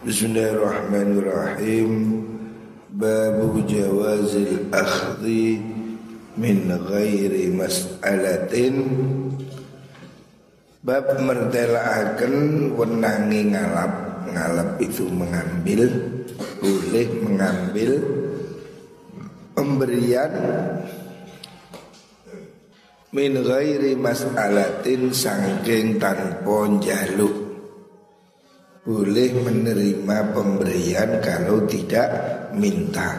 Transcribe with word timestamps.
Bismillahirrahmanirrahim. 0.00 2.24
Babu 2.88 3.60
jawazil 3.68 4.72
akhdhi 4.72 5.60
min 6.40 6.72
ghairi 6.72 7.52
mas'alatin. 7.52 8.80
Bab 10.80 11.20
mertelaaken 11.20 12.72
wenangi 12.80 13.52
ngalap 13.52 14.24
Ngalap 14.32 14.80
itu 14.80 15.04
mengambil 15.12 15.92
Boleh 16.56 17.04
mengambil 17.20 18.00
Pemberian 19.52 20.32
Min 23.12 23.44
ghairi 23.44 23.92
mas'alatin 23.92 25.12
Sangking 25.12 26.00
tanpa 26.00 26.64
jaluk 26.80 27.49
Boleh 28.80 29.28
menerima 29.36 30.32
pemberian 30.32 31.20
Kalau 31.20 31.68
tidak 31.68 32.08
minta 32.56 33.16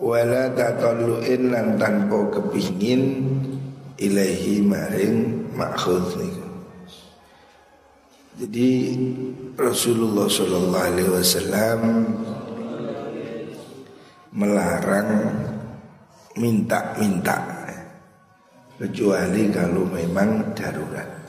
Wala 0.00 0.50
tatallu'in 0.56 1.54
lan 1.54 1.78
tanpa 1.78 2.18
kepingin 2.34 3.30
Ilahi 4.00 4.64
maring 4.64 5.16
makhud 5.54 6.16
niku 6.16 6.50
jadi 8.40 8.96
Rasulullah 9.52 10.24
Shallallahu 10.24 10.88
Alaihi 10.88 11.12
Wasallam 11.12 11.80
melarang 14.32 15.10
minta-minta 16.40 17.36
kecuali 18.80 19.52
kalau 19.52 19.84
memang 19.84 20.56
darurat. 20.56 21.19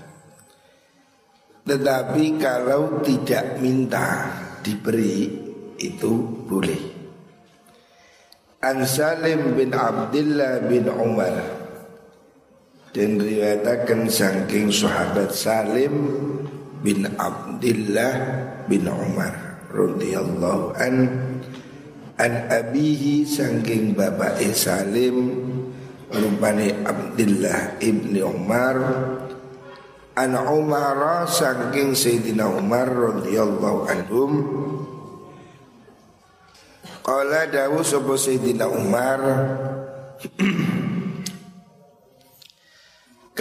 Tetapi 1.62 2.24
kalau 2.42 3.02
tidak 3.06 3.62
minta 3.62 4.34
diberi 4.66 5.30
itu 5.78 6.14
boleh. 6.50 6.82
An 8.62 8.86
Salim 8.86 9.58
bin 9.58 9.74
Abdullah 9.74 10.62
bin 10.70 10.86
Umar 10.86 11.34
dan 12.94 13.18
riwayatkan 13.18 14.06
saking 14.06 14.70
sahabat 14.70 15.34
Salim 15.34 15.94
bin 16.86 17.10
Abdullah 17.18 18.14
bin 18.70 18.86
Umar 18.86 19.34
radhiyallahu 19.72 20.78
an 20.78 20.96
an 22.22 22.34
abihi 22.54 23.26
saking 23.26 23.98
bapak 23.98 24.38
Salim 24.54 25.42
rupane 26.12 26.76
Abdullah 26.84 27.82
ibni 27.82 28.22
Umar 28.22 28.78
an 30.22 30.38
Umar 30.38 31.26
saking 31.26 31.98
Sayyidina 31.98 32.46
Umar 32.46 32.86
radhiyallahu 32.86 33.90
anhum. 33.90 34.32
Qala 37.02 37.50
dawu 37.50 37.82
sapa 37.82 38.14
Sayyidina 38.14 38.70
Umar? 38.70 39.18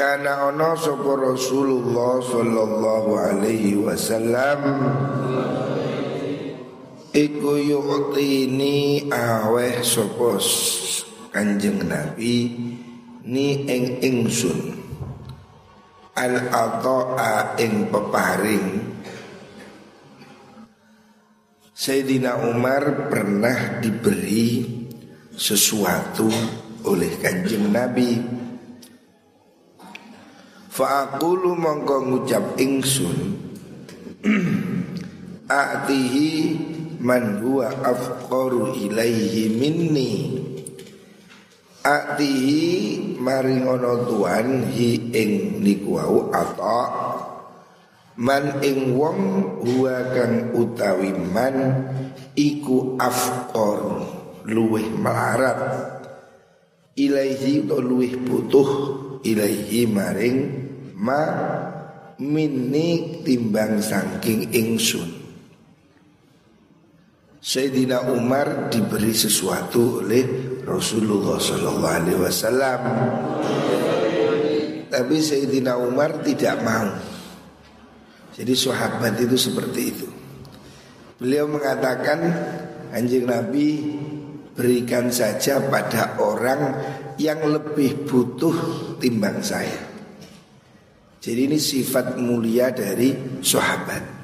Karena 0.01 0.49
ono 0.49 0.73
sapa 0.81 1.13
Rasulullah 1.21 2.25
sallallahu 2.25 3.11
alaihi 3.29 3.77
wasallam? 3.77 4.61
Iku 7.13 7.61
yu'tini 7.61 9.13
aweh 9.13 9.85
sapa 9.85 10.41
Kanjeng 11.29 11.85
Nabi 11.85 12.57
ni 13.29 13.69
ing 13.69 14.01
ingsun 14.01 14.80
al 16.21 16.53
ata'a 16.53 17.57
ing 17.57 17.89
peparing. 17.89 18.69
Sayyidina 21.73 22.45
Umar 22.45 23.09
pernah 23.09 23.81
diberi 23.81 24.69
sesuatu 25.33 26.29
oleh 26.85 27.17
kanjeng 27.17 27.73
Nabi. 27.73 28.21
Fa'akulu 30.71 31.57
mongko 31.57 31.97
ngucap 32.05 32.57
ingsun 32.61 33.19
A'tihi 35.51 36.33
man 37.01 37.43
huwa 37.43 37.69
afqaru 37.81 38.77
ilaihi 38.77 39.51
minni 39.51 40.40
A'tihi 41.81 43.17
maringono 43.17 44.05
tuan 44.05 44.69
hi 44.69 45.11
ing 45.17 45.65
niku 45.65 45.97
atau 46.29 46.85
Man 48.21 48.61
ing 48.61 49.01
wong 49.01 49.21
huwa 49.65 50.13
kang 50.13 50.53
utawi 50.53 51.09
man 51.17 51.57
iku 52.37 53.01
afqor 53.01 54.05
luweh 54.45 54.93
melarat. 54.93 55.61
Ilaihi 57.01 57.65
to 57.65 57.81
luweh 57.81 58.13
butuh 58.29 58.69
ilaihi 59.25 59.89
maring 59.89 60.39
ma 61.01 61.23
minni 62.21 63.25
timbang 63.25 63.81
saking 63.81 64.53
ingsun 64.53 65.20
Sayyidina 67.41 68.05
Umar 68.13 68.69
diberi 68.69 69.17
sesuatu 69.17 70.05
oleh 70.05 70.61
Rasulullah 70.61 71.41
Sallallahu 71.41 71.89
Alaihi 71.89 72.21
Wasallam. 72.21 72.81
Tapi 74.93 75.17
Sayyidina 75.17 75.81
Umar 75.81 76.21
tidak 76.21 76.61
mau. 76.61 76.93
Jadi 78.37 78.53
sahabat 78.53 79.17
itu 79.25 79.41
seperti 79.41 79.81
itu. 79.89 80.09
Beliau 81.17 81.49
mengatakan 81.49 82.29
anjing 82.93 83.25
Nabi 83.25 83.89
berikan 84.53 85.09
saja 85.09 85.65
pada 85.65 86.21
orang 86.21 86.77
yang 87.17 87.41
lebih 87.41 88.05
butuh 88.05 88.57
timbang 89.01 89.41
saya. 89.41 89.81
Jadi 91.25 91.41
ini 91.49 91.57
sifat 91.57 92.21
mulia 92.21 92.69
dari 92.69 93.41
sahabat. 93.41 94.20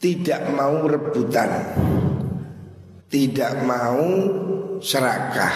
Tidak 0.00 0.56
mau 0.56 0.88
rebutan. 0.88 1.50
Tidak 3.04 3.52
mau 3.68 4.00
serakah. 4.80 5.54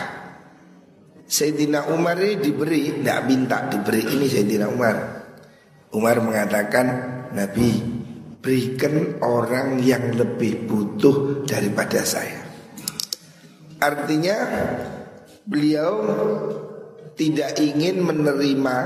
Sayyidina 1.24 1.88
Umar 1.88 2.20
ini 2.20 2.36
diberi, 2.36 3.00
tidak 3.00 3.24
minta 3.24 3.64
diberi 3.72 4.04
ini 4.04 4.28
Sayyidina 4.28 4.68
Umar. 4.68 4.96
Umar 5.96 6.20
mengatakan, 6.20 6.86
Nabi 7.32 7.80
berikan 8.44 9.16
orang 9.24 9.80
yang 9.80 10.12
lebih 10.12 10.68
butuh 10.68 11.48
daripada 11.48 12.04
saya. 12.04 12.44
Artinya 13.80 14.36
beliau 15.48 16.04
tidak 17.16 17.56
ingin 17.64 18.04
menerima 18.04 18.76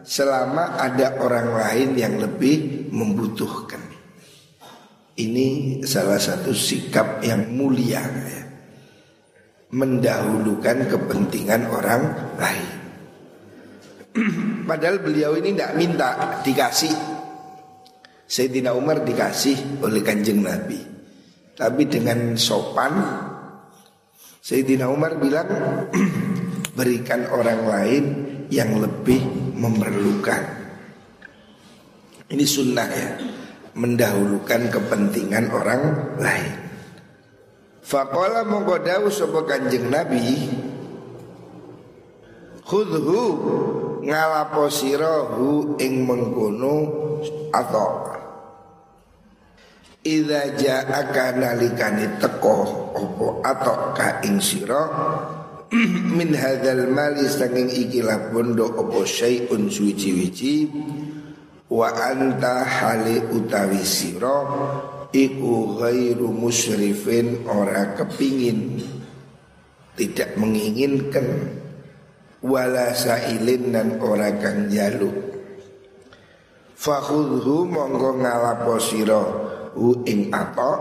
selama 0.00 0.80
ada 0.80 1.20
orang 1.20 1.52
lain 1.52 1.88
yang 2.00 2.16
lebih 2.16 2.88
membutuhkan. 2.88 3.87
Ini 5.18 5.80
salah 5.82 6.22
satu 6.22 6.54
sikap 6.54 7.26
yang 7.26 7.50
mulia 7.50 8.02
ya. 8.06 8.42
Mendahulukan 9.68 10.88
kepentingan 10.88 11.68
orang 11.68 12.02
lain 12.40 12.70
Padahal 14.70 15.04
beliau 15.04 15.36
ini 15.36 15.52
tidak 15.52 15.76
minta 15.76 16.40
dikasih 16.40 16.94
Sayyidina 18.24 18.72
Umar 18.72 19.04
dikasih 19.04 19.84
oleh 19.84 20.00
kanjeng 20.00 20.40
Nabi 20.40 20.80
Tapi 21.52 21.84
dengan 21.84 22.32
sopan 22.40 22.96
Sayyidina 24.40 24.88
Umar 24.88 25.20
bilang 25.20 25.52
Berikan 26.78 27.28
orang 27.28 27.60
lain 27.68 28.04
yang 28.48 28.80
lebih 28.80 29.20
memerlukan. 29.56 30.42
Ini 32.28 32.44
sunnah 32.44 32.88
ya, 32.88 33.08
mendahulukan 33.78 34.68
kepentingan 34.74 35.54
orang 35.54 35.82
lain. 36.18 36.54
Fakola 37.88 38.44
mongko 38.44 39.08
sopo 39.08 39.48
kanjeng 39.48 39.88
Nabi 39.88 40.50
Khudhu 42.68 43.24
ngalapo 44.04 44.68
sirahu 44.68 45.80
ing 45.80 46.04
mengkono 46.04 46.76
atau 47.48 48.08
Ida 50.04 50.54
ja'aka 50.54 51.36
nalikani 51.36 52.22
teko 52.22 52.56
opo 52.96 53.42
atau 53.42 53.92
ka 53.92 54.22
ing 54.24 54.38
sira 54.38 54.84
min 56.16 56.32
hadzal 56.32 56.86
mali 56.88 57.26
saking 57.26 57.66
ikilah 57.66 58.30
bondo 58.32 58.72
opo 58.72 59.04
syai'un 59.04 59.68
suci-wici 59.68 60.70
wa 61.68 61.88
anta 61.92 62.64
hali 62.64 63.20
utawi 63.32 63.84
sira 63.84 64.44
iku 65.12 65.76
ghairu 65.76 66.32
musyrifin 66.32 67.44
ora 67.48 67.96
kepingin 67.96 68.80
tidak 69.96 70.36
menginginkan 70.40 71.56
wala 72.44 72.92
sailin 72.96 73.72
dan 73.72 74.00
ora 74.00 74.32
kang 74.40 74.72
jaluk 74.72 75.28
fakhudhu 76.78 77.66
monggo 77.66 78.22
ngalapo 78.22 78.78
sira 78.78 79.48
hu 79.78 80.02
ing 80.06 80.30
ato. 80.34 80.74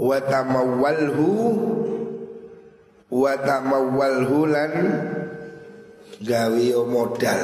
Wa 0.00 0.16
tamawwalhu 0.16 1.28
wa 3.12 3.32
tamawwalhu 3.36 4.48
lan 4.48 4.72
gawe 6.24 6.68
modal 6.88 7.42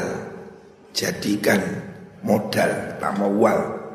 jadikan 0.97 1.61
modal 2.27 2.99
tamawwal 2.99 3.87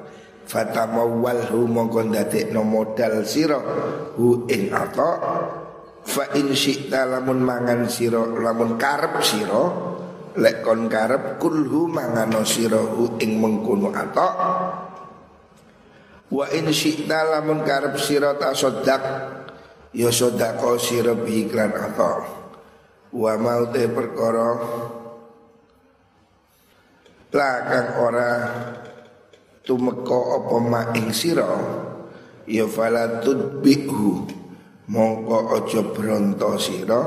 fatamawwalhu 0.48 1.68
mongko 1.68 2.08
ndadekno 2.08 2.64
modal 2.64 3.28
sira. 3.28 3.60
Hu 4.16 4.48
ing 4.48 4.72
ato 4.72 5.10
fa 6.02 6.24
in 6.34 6.52
syi'ta 6.56 7.06
lamun 7.06 7.46
mangan 7.46 7.86
sira 7.86 8.26
lamun 8.26 8.76
karep 8.80 9.22
sira 9.22 9.64
lek 10.38 10.64
kon 10.64 10.88
karep 10.88 11.38
kulhu 11.38 11.92
mangano 11.92 12.42
sirahu 12.48 13.20
ing 13.20 13.38
mengkono 13.38 13.92
atok 13.92 14.34
wa 16.32 16.46
in 16.56 16.72
syi'ta 16.72 17.38
lamun 17.38 17.62
karep 17.68 18.00
sira 18.00 18.34
tasaddaq 18.40 19.04
ya 19.92 20.10
sedekah 20.10 20.80
sira 20.80 21.14
bi 21.14 21.46
iklan 21.48 21.76
atok 21.76 22.20
wa 23.12 23.34
mau 23.36 23.68
te 23.70 23.92
perkara 23.92 24.50
lakang 27.32 27.90
ora 27.98 28.32
tumeka 29.64 30.20
apa 30.38 30.56
ma 30.60 30.82
ing 30.96 31.10
sira. 31.16 31.48
Ya 32.48 32.68
fala 32.68 33.24
tudbihu. 33.24 34.40
Mongko 34.92 35.56
aja 35.56 35.88
bronto 35.88 36.60
sira 36.60 37.00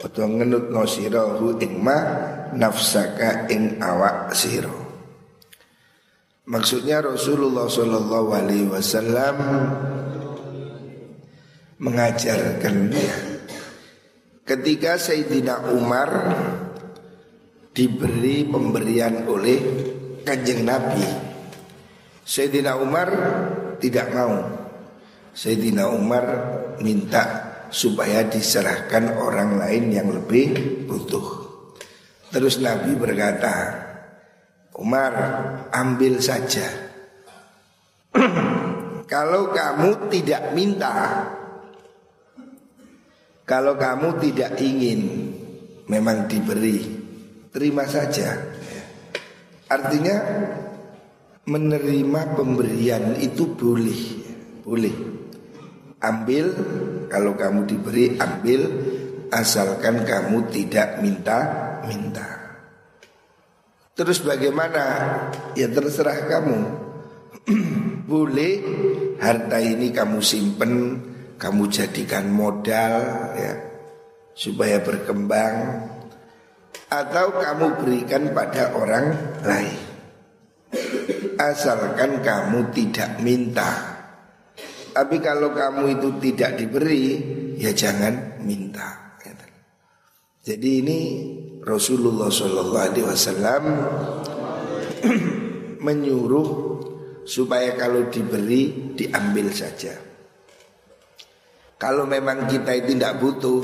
Atau 0.00 0.26
ngenut 0.28 0.68
no 0.68 0.84
sirahu 0.84 1.56
ing 1.56 1.80
ma 1.80 1.96
nafsaka 2.52 3.48
ing 3.48 3.80
awak 3.80 4.36
siro 4.36 4.80
Maksudnya 6.50 7.00
Rasulullah 7.00 7.70
Shallallahu 7.70 8.28
Alaihi 8.34 8.66
Wasallam 8.66 9.36
mengajarkan 11.78 12.90
dia. 12.90 13.16
Ketika 14.42 14.98
Sayyidina 14.98 15.70
Umar 15.70 16.10
diberi 17.80 18.44
pemberian 18.44 19.24
oleh 19.24 19.56
kanjeng 20.20 20.68
Nabi 20.68 21.30
Sayyidina 22.20 22.76
Umar 22.76 23.08
tidak 23.80 24.12
mau 24.12 24.36
Sayyidina 25.32 25.88
Umar 25.88 26.24
minta 26.84 27.24
supaya 27.72 28.28
diserahkan 28.28 29.16
orang 29.16 29.56
lain 29.62 29.94
yang 29.94 30.12
lebih 30.12 30.52
butuh. 30.84 31.26
Terus 32.34 32.58
Nabi 32.60 32.98
berkata, 32.98 33.54
Umar 34.76 35.14
ambil 35.70 36.18
saja. 36.18 36.66
kalau 39.12 39.54
kamu 39.54 40.10
tidak 40.12 40.50
minta, 40.52 41.24
kalau 43.46 43.78
kamu 43.78 44.18
tidak 44.18 44.58
ingin 44.58 45.00
memang 45.86 46.26
diberi, 46.26 46.99
terima 47.50 47.86
saja. 47.86 48.38
Artinya 49.70 50.16
menerima 51.46 52.20
pemberian 52.34 53.18
itu 53.18 53.54
boleh, 53.54 54.02
boleh. 54.62 54.96
Ambil 56.00 56.46
kalau 57.12 57.36
kamu 57.36 57.68
diberi 57.68 58.16
ambil 58.16 58.60
asalkan 59.30 60.02
kamu 60.06 60.48
tidak 60.48 60.98
minta-minta. 61.04 62.40
Terus 63.94 64.24
bagaimana? 64.24 64.82
Ya 65.52 65.68
terserah 65.68 66.24
kamu. 66.24 66.58
Boleh 68.10 68.58
harta 69.20 69.60
ini 69.62 69.92
kamu 69.92 70.18
simpen, 70.18 70.98
kamu 71.36 71.68
jadikan 71.70 72.26
modal 72.32 72.96
ya 73.38 73.54
supaya 74.34 74.80
berkembang 74.80 75.54
atau 76.90 77.26
kamu 77.38 77.66
berikan 77.78 78.34
pada 78.34 78.74
orang 78.74 79.14
lain. 79.46 79.78
Asalkan 81.38 82.20
kamu 82.20 82.74
tidak 82.74 83.22
minta. 83.22 83.70
Tapi 84.90 85.22
kalau 85.22 85.54
kamu 85.54 85.96
itu 85.96 86.08
tidak 86.18 86.58
diberi, 86.58 87.04
ya 87.56 87.70
jangan 87.70 88.42
minta. 88.42 89.10
Jadi 90.40 90.70
ini 90.80 91.00
Rasulullah 91.60 92.32
Shallallahu 92.32 92.84
Alaihi 92.90 93.06
Wasallam 93.06 93.64
menyuruh 95.86 96.48
supaya 97.28 97.76
kalau 97.76 98.08
diberi 98.08 98.96
diambil 98.96 99.52
saja. 99.52 99.92
Kalau 101.76 102.08
memang 102.08 102.48
kita 102.48 102.72
itu 102.76 102.96
tidak 102.96 103.20
butuh, 103.20 103.60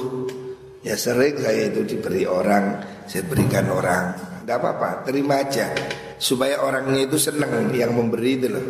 ya 0.85 0.97
sering 0.99 1.39
saya 1.41 1.73
itu 1.73 1.87
diberi 1.87 2.27
orang, 2.29 2.83
saya 3.09 3.23
berikan 3.25 3.71
orang, 3.71 4.05
tidak 4.43 4.57
apa-apa, 4.61 5.07
terima 5.07 5.41
aja 5.41 5.73
supaya 6.17 6.65
orangnya 6.65 7.05
itu 7.05 7.17
senang 7.21 7.73
yang 7.73 7.93
memberi 7.93 8.33
itu 8.41 8.49
loh. 8.49 8.67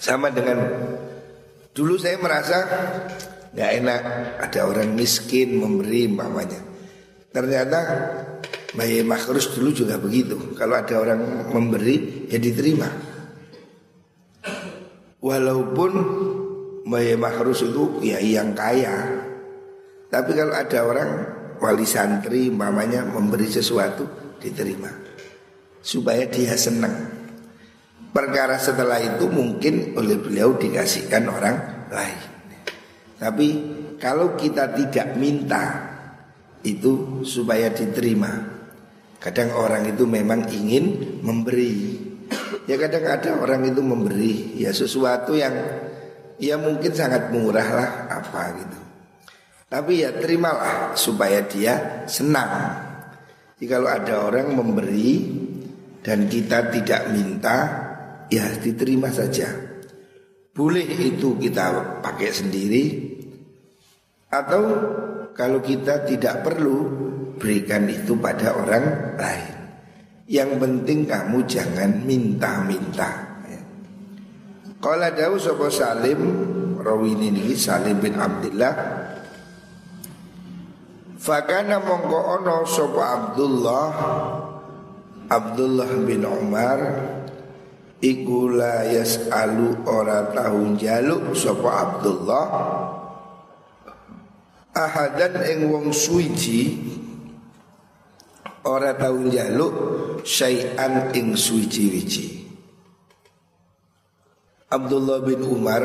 Sama 0.00 0.32
dengan 0.32 0.58
dulu 1.74 2.00
saya 2.00 2.16
merasa 2.16 2.58
nggak 3.50 3.70
enak 3.82 4.00
ada 4.48 4.60
orang 4.64 4.94
miskin 4.94 5.58
memberi 5.58 6.08
mamanya. 6.08 6.60
Ternyata 7.30 7.80
Bayi 8.70 9.02
Makhrus 9.02 9.50
dulu 9.50 9.74
juga 9.74 9.98
begitu. 9.98 10.54
Kalau 10.54 10.78
ada 10.78 10.94
orang 10.98 11.50
memberi 11.50 12.26
ya 12.30 12.38
diterima. 12.38 12.86
Walaupun 15.20 15.90
Bayi 16.86 17.16
Makhrus 17.16 17.64
itu 17.64 18.00
ya 18.00 18.16
yang 18.20 18.56
kaya. 18.56 19.20
Tapi 20.10 20.30
kalau 20.32 20.54
ada 20.56 20.78
orang 20.82 21.10
wali 21.60 21.84
santri 21.84 22.48
mamanya 22.48 23.04
memberi 23.04 23.46
sesuatu 23.46 24.08
diterima. 24.40 24.88
Supaya 25.80 26.26
dia 26.28 26.56
senang. 26.56 27.20
Perkara 28.10 28.58
setelah 28.58 28.98
itu 28.98 29.30
mungkin 29.30 29.94
oleh 29.94 30.18
beliau 30.18 30.58
dikasihkan 30.58 31.30
orang 31.30 31.56
lain. 31.94 32.20
Tapi 33.20 33.48
kalau 34.00 34.34
kita 34.34 34.74
tidak 34.74 35.14
minta 35.14 35.90
itu 36.66 37.22
supaya 37.22 37.70
diterima. 37.70 38.58
Kadang 39.20 39.52
orang 39.52 39.84
itu 39.84 40.08
memang 40.08 40.48
ingin 40.48 41.20
memberi. 41.20 42.00
Ya 42.64 42.80
kadang 42.80 43.04
ada 43.04 43.36
orang 43.36 43.68
itu 43.68 43.84
memberi 43.84 44.56
ya 44.56 44.72
sesuatu 44.72 45.36
yang 45.36 45.52
ya 46.40 46.56
mungkin 46.56 46.90
sangat 46.90 47.28
murah 47.30 47.68
lah 47.68 47.90
apa 48.08 48.42
gitu. 48.56 48.78
Tapi 49.70 50.02
ya 50.02 50.10
terimalah 50.10 50.98
supaya 50.98 51.46
dia 51.46 52.02
senang. 52.10 52.74
Jadi 53.54 53.64
kalau 53.70 53.86
ada 53.86 54.26
orang 54.26 54.56
memberi 54.56 55.30
dan 56.02 56.26
kita 56.26 56.74
tidak 56.74 57.12
minta, 57.14 57.56
ya 58.26 58.50
diterima 58.58 59.12
saja. 59.14 59.46
Boleh 60.50 60.82
itu 60.82 61.38
kita 61.38 62.02
pakai 62.02 62.30
sendiri 62.34 62.84
atau 64.26 64.62
kalau 65.30 65.62
kita 65.62 66.02
tidak 66.02 66.42
perlu 66.42 66.78
berikan 67.38 67.86
itu 67.86 68.18
pada 68.18 68.58
orang 68.58 69.14
lain. 69.14 69.54
Yang 70.26 70.50
penting 70.58 71.00
kamu 71.06 71.38
jangan 71.46 71.90
minta-minta. 72.02 73.29
Kalau 74.80 75.04
ada 75.04 75.28
sopo 75.36 75.68
Salim 75.68 76.20
rawi 76.80 77.12
ini 77.12 77.52
Salim 77.52 78.00
bin 78.00 78.16
Abdullah 78.16 78.74
Fakana 81.20 81.84
mongko 81.84 82.40
ono 82.40 82.64
sopo 82.64 83.04
Abdullah 83.04 83.88
Abdullah 85.28 85.90
bin 86.00 86.24
Umar 86.24 86.80
Iku 88.00 88.48
la 88.56 88.88
yas'alu 88.88 89.84
ora 89.84 90.32
tahun 90.32 90.80
jaluk 90.80 91.36
sapa 91.36 91.68
Abdullah. 91.68 92.46
Ahadan 94.72 95.44
ing 95.44 95.68
wong 95.68 95.92
suci 95.92 96.80
ora 98.64 98.96
tahun 98.96 99.28
jaluk 99.28 99.74
syai'an 100.24 101.12
ing 101.12 101.36
suci-wici 101.36 102.49
Abdullah 104.70 105.18
bin 105.26 105.42
Umar 105.42 105.82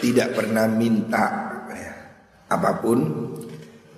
tidak 0.00 0.32
pernah 0.32 0.64
minta 0.64 1.24
ya, 1.68 1.92
apa 2.48 2.72
pun. 2.80 2.98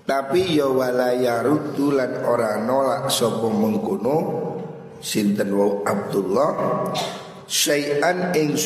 Tapi 0.02 0.58
ya 0.58 0.66
wala 0.66 1.14
yaruddu 1.14 1.94
lan 1.94 2.26
ora 2.26 2.58
nolak 2.58 3.06
sapa 3.06 3.46
mengkono 3.46 4.16
sinten 4.98 5.54
wau 5.54 5.86
Abdullah 5.86 6.50
syai'an 7.46 8.34
ing 8.34 8.58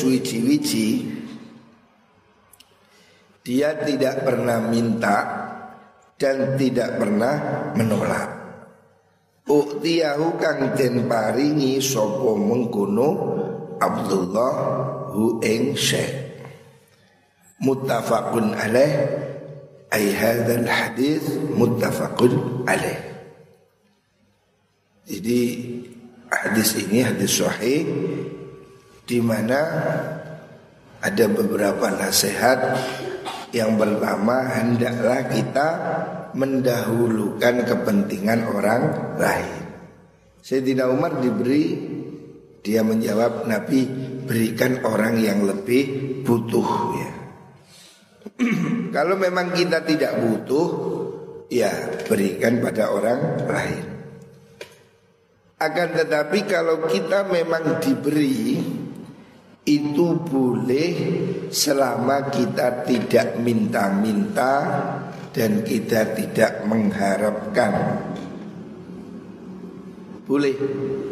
dia 3.43 3.69
tidak 3.85 4.15
pernah 4.23 4.57
minta 4.65 5.17
dan 6.17 6.55
tidak 6.55 6.95
pernah 6.95 7.35
menolak. 7.75 8.29
Uktiyahu 9.43 10.39
kang 10.39 10.73
den 10.79 11.05
paringi 11.11 11.83
sapa 11.83 12.31
mengkono 12.39 13.09
Abdullah 13.79 14.53
hu 15.13 15.39
ing 15.41 15.77
syekh 15.77 16.41
muttafaqun 17.61 18.53
alaih 18.57 18.93
ay 19.93 20.11
hadzal 20.11 20.67
hadis 20.67 21.23
muttafaqun 21.53 22.65
alaih 22.65 22.99
jadi 25.07 25.39
hadis 26.31 26.69
ini 26.79 27.03
hadis 27.03 27.37
sahih 27.37 27.85
di 29.03 29.19
mana 29.19 29.59
ada 31.03 31.25
beberapa 31.27 31.91
nasihat 31.91 32.79
yang 33.51 33.75
pertama 33.75 34.49
hendaklah 34.49 35.27
kita 35.29 35.67
mendahulukan 36.33 37.67
kepentingan 37.69 38.49
orang 38.49 39.13
lain. 39.19 39.61
Sayyidina 40.41 40.89
Umar 40.89 41.21
diberi 41.21 41.77
dia 42.63 42.79
menjawab 42.79 43.43
Nabi 43.43 43.85
berikan 44.23 44.79
orang 44.87 45.19
yang 45.19 45.43
lebih 45.43 45.83
butuh 46.23 46.69
ya. 46.95 47.11
Kalau 48.95 49.19
memang 49.19 49.51
kita 49.51 49.83
tidak 49.83 50.15
butuh 50.23 50.67
ya 51.51 51.69
berikan 52.07 52.63
pada 52.63 52.89
orang 52.89 53.19
lain. 53.45 53.85
Akan 55.63 55.95
tetapi 55.95 56.43
kalau 56.43 56.91
kita 56.91 57.23
memang 57.31 57.79
diberi 57.79 58.59
itu 59.63 60.07
boleh 60.19 60.91
selama 61.47 62.27
kita 62.27 62.83
tidak 62.83 63.39
minta-minta 63.39 64.55
dan 65.31 65.63
kita 65.63 66.11
tidak 66.19 66.67
mengharapkan. 66.67 67.73
Boleh 70.27 70.51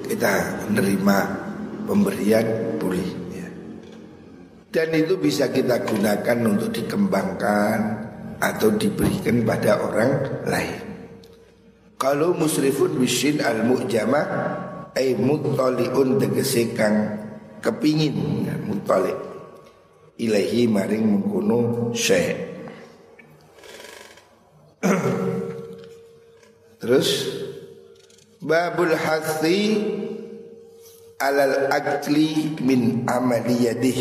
kita 0.04 0.68
menerima 0.68 1.18
pemberian 1.86 2.78
boleh 2.82 3.10
ya. 3.34 3.48
Dan 4.72 4.88
itu 4.96 5.20
bisa 5.20 5.52
kita 5.52 5.84
gunakan 5.84 6.38
untuk 6.48 6.70
dikembangkan 6.72 7.80
atau 8.42 8.70
diberikan 8.74 9.46
pada 9.46 9.78
orang 9.82 10.12
lain. 10.48 10.82
Kalau 12.02 12.34
musrifun 12.34 12.98
bisin 12.98 13.46
al 13.46 13.62
mujamah 13.66 14.26
ay 14.98 15.16
muttaliun 15.16 16.18
tegese 16.18 16.74
kang 16.74 17.22
kepingin 17.62 18.50
ya, 18.50 18.56
mutalik 18.58 19.16
ilahi 20.20 20.68
maring 20.68 21.06
mengkono 21.06 21.94
syekh 21.96 22.36
terus 26.82 27.30
babul 28.42 28.92
hasi 28.98 29.58
alal 31.22 31.70
akli 31.70 32.58
min 32.66 33.06
amaliyadih. 33.06 34.00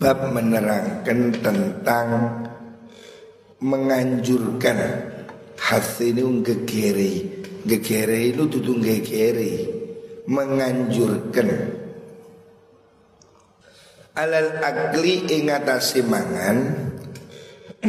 Bab 0.00 0.32
menerangkan 0.32 1.20
tentang 1.38 2.08
menganjurkan 3.60 4.78
hati 5.60 6.16
ini 6.16 6.24
gegere 6.40 7.12
gegere 7.68 8.32
itu 8.32 8.48
tutung 8.48 8.80
gegere 8.80 9.68
menganjurkan. 10.24 11.48
Alal 14.16 14.58
akli 14.58 15.28
ingatasi 15.28 16.00
mangan. 16.02 16.58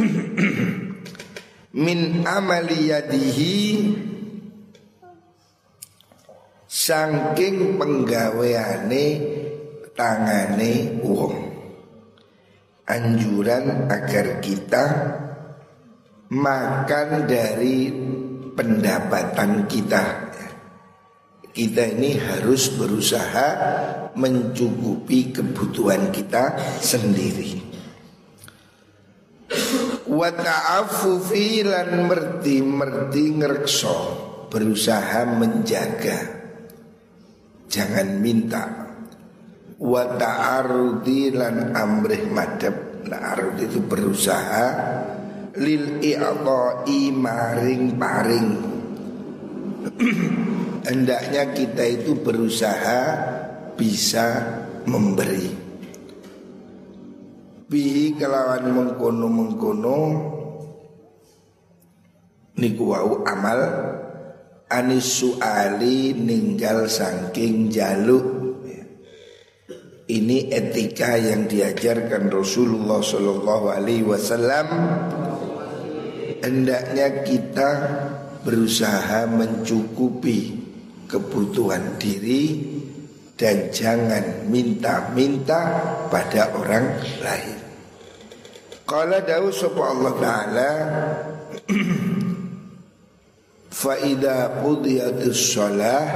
Min 1.72 2.28
amaliyadihi 2.28 3.56
saking 6.72 7.76
penggaweane 7.76 9.04
tangane 9.92 11.04
wong 11.04 11.36
anjuran 12.88 13.92
agar 13.92 14.40
kita 14.40 14.84
makan 16.32 17.28
dari 17.28 17.92
pendapatan 18.56 19.68
kita 19.68 20.32
kita 21.52 21.92
ini 21.92 22.16
harus 22.16 22.72
berusaha 22.72 23.48
mencukupi 24.16 25.36
kebutuhan 25.36 26.08
kita 26.08 26.56
sendiri. 26.80 27.60
Wa 30.08 30.32
ta'affufi 30.32 31.60
lan 31.60 32.08
merti-merti 32.08 33.24
ngrekso 33.36 33.96
berusaha 34.48 35.28
menjaga 35.28 36.31
jangan 37.72 38.20
minta. 38.20 38.64
Wa 39.80 40.14
ta'arudi 40.20 41.32
lan 41.32 41.72
amrih 41.72 42.28
madhab. 42.28 42.76
Nah 43.08 43.34
itu 43.58 43.82
berusaha 43.82 44.66
lil 45.58 45.98
i'ta'i 46.00 47.10
maring 47.10 47.98
paring 47.98 48.48
hendaknya 50.88 51.50
kita 51.52 51.82
itu 51.82 52.16
berusaha 52.16 53.00
bisa 53.74 54.26
memberi. 54.86 55.50
Bihi 57.68 58.16
kelawan 58.20 58.68
mengkono 58.68 59.26
mengkono 59.32 59.98
niku 62.52 62.84
wau 62.92 63.24
amal 63.24 63.60
anis 64.72 65.20
suali 65.20 66.16
ninggal 66.16 66.88
saking 66.88 67.68
jaluk. 67.68 68.40
Ini 70.08 70.52
etika 70.52 71.16
yang 71.16 71.48
diajarkan 71.48 72.28
Rasulullah 72.28 73.00
Shallallahu 73.00 73.66
Alaihi 73.72 74.04
Wasallam. 74.04 74.66
Hendaknya 76.42 77.22
kita 77.22 77.70
berusaha 78.42 79.30
mencukupi 79.30 80.58
kebutuhan 81.06 81.96
diri 81.96 82.60
dan 83.38 83.70
jangan 83.70 84.50
minta-minta 84.50 85.60
pada 86.10 86.50
orang 86.56 86.98
lain. 87.22 87.58
Qala 88.82 89.22
dawu 89.22 89.48
Allah 89.80 90.12
taala 90.18 90.70
fa 93.82 93.98
idza 93.98 94.62
qudiyatis 94.62 95.58
shalah 95.58 96.06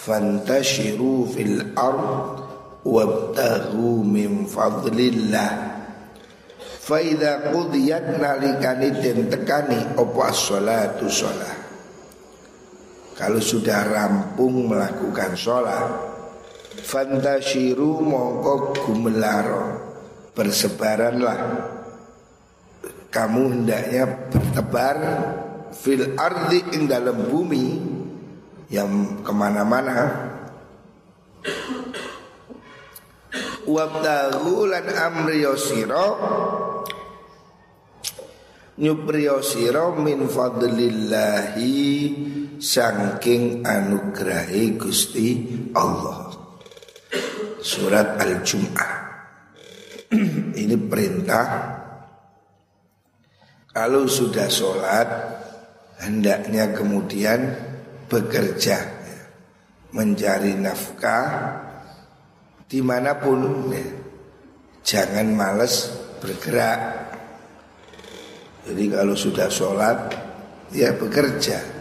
fantashiru 0.00 1.28
fil 1.28 1.76
ard 1.76 2.40
wabtaghu 2.80 4.00
min 4.00 4.48
fadlillah. 4.48 5.76
Fa 6.80 6.96
idza 7.04 7.52
qudiyat 7.52 8.16
nalikani 8.16 8.88
den 8.96 9.28
tekani 9.28 9.98
apa 10.00 10.20
as-shalatu 10.32 11.10
shalah 11.12 11.66
kalau 13.16 13.40
sudah 13.40 13.88
rampung 13.88 14.68
melakukan 14.68 15.32
sholat 15.32 15.88
Fantashiru 16.76 18.04
mongko 18.04 18.76
gumelaro 18.84 19.80
Bersebaranlah. 20.36 21.40
Kamu 23.08 23.42
hendaknya 23.56 24.04
bertebar 24.28 24.96
Fil 25.82 26.16
ardi 26.16 26.60
ing 26.72 26.88
dalam 26.88 27.28
bumi 27.28 27.66
Yang 28.72 29.22
ke 29.22 29.32
mana-mana 29.34 29.96
Wabtahu 33.66 34.70
lan 34.70 34.86
amriyosiro 34.88 36.08
Nyupriyosiro 38.76 39.96
min 39.96 40.28
fadlillahi 40.28 41.80
saking 42.60 43.64
anugrahi 43.64 44.76
Gusti 44.76 45.48
Allah. 45.72 46.28
Surat 47.60 48.20
Al-Jum'ah. 48.20 48.92
Ini 50.60 50.76
perintah 50.88 51.46
kalau 53.72 54.04
sudah 54.08 54.48
sholat 54.48 55.08
hendaknya 56.00 56.72
kemudian 56.76 57.56
bekerja 58.06 58.96
mencari 59.96 60.52
nafkah 60.58 61.28
di 62.66 62.82
mana 62.82 63.16
pun 63.16 63.70
ya. 63.70 63.86
jangan 64.82 65.32
males 65.32 65.90
bergerak. 66.18 66.80
Jadi 68.66 68.84
kalau 68.90 69.14
sudah 69.14 69.46
sholat 69.46 69.98
ya 70.74 70.90
bekerja. 70.98 71.78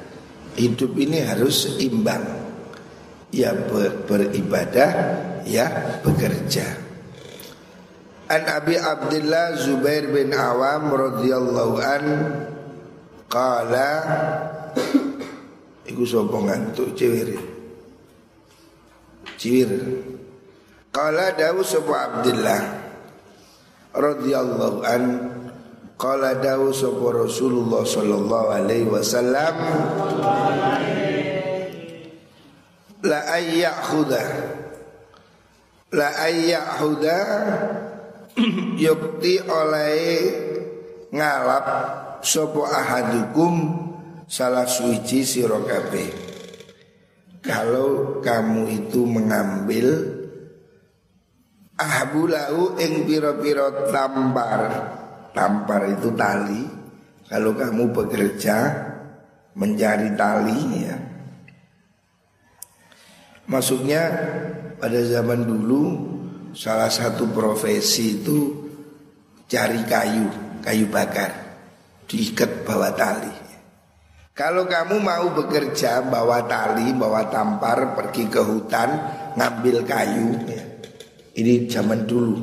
Hidup 0.55 0.95
ini 0.95 1.19
harus 1.19 1.81
imbang 1.83 2.23
ya 3.33 3.51
ber, 3.51 4.07
beribadah 4.07 4.91
ya 5.43 5.99
bekerja. 5.99 6.63
An 8.31 8.41
Abi 8.47 8.79
Abdullah 8.79 9.59
Zubair 9.59 10.07
bin 10.09 10.31
Awam 10.31 10.89
radhiyallahu 10.95 11.75
an 11.83 12.03
qala 13.29 13.89
iku 15.85 16.03
sapa 16.05 16.37
ngantuk 16.41 16.93
cewek 16.97 17.55
Ciwir. 19.35 19.71
Qala 20.95 21.35
dawu 21.35 21.59
sapa 21.59 22.23
Abdullah 22.23 22.61
radhiyallahu 23.91 24.79
an 24.87 25.03
Qala 25.99 26.39
dawu 26.39 26.71
sapa 26.71 27.27
Rasulullah 27.27 27.83
sallallahu 27.83 28.47
alaihi 28.51 28.87
wasallam 28.87 29.55
La 33.03 33.19
ayyakhuda 33.35 34.23
La 35.93 36.09
ayyakhuda 36.25 37.17
Yukti 38.87 39.35
oleh 39.45 39.99
ngalap 41.11 41.67
Sopo 42.25 42.65
ahadukum 42.65 43.85
Salah 44.25 44.65
suci 44.65 45.21
sirokabe 45.21 46.09
Kalau 47.45 48.17
kamu 48.25 48.65
itu 48.73 49.05
mengambil 49.05 50.15
ahbulahu 51.77 52.79
ing 52.79 53.03
piro-piro 53.05 53.91
tampar. 53.91 54.61
Tampar 55.35 55.81
itu 55.91 56.09
tali. 56.15 56.63
Kalau 57.27 57.53
kamu 57.53 57.91
bekerja 57.91 58.57
mencari 59.53 60.09
tali 60.17 60.59
ya. 60.81 60.97
Masuknya 63.45 64.01
pada 64.81 64.99
zaman 65.05 65.45
dulu 65.45 65.81
salah 66.57 66.89
satu 66.89 67.29
profesi 67.29 68.17
itu 68.17 68.65
cari 69.45 69.85
kayu 69.85 70.25
kayu 70.65 70.89
bakar 70.89 71.44
diikat 72.05 72.65
bawa 72.65 72.93
tali 72.93 73.33
kalau 74.35 74.67
kamu 74.67 74.99
mau 74.99 75.31
bekerja 75.31 76.05
bawa 76.05 76.43
tali 76.45 76.91
bawa 76.91 77.27
tampar 77.31 77.97
pergi 77.97 78.27
ke 78.27 78.41
hutan 78.41 78.89
ngambil 79.35 79.83
kayu 79.87 80.29
ya 80.49 80.75
ini 81.35 81.67
zaman 81.67 82.07
dulu. 82.07 82.39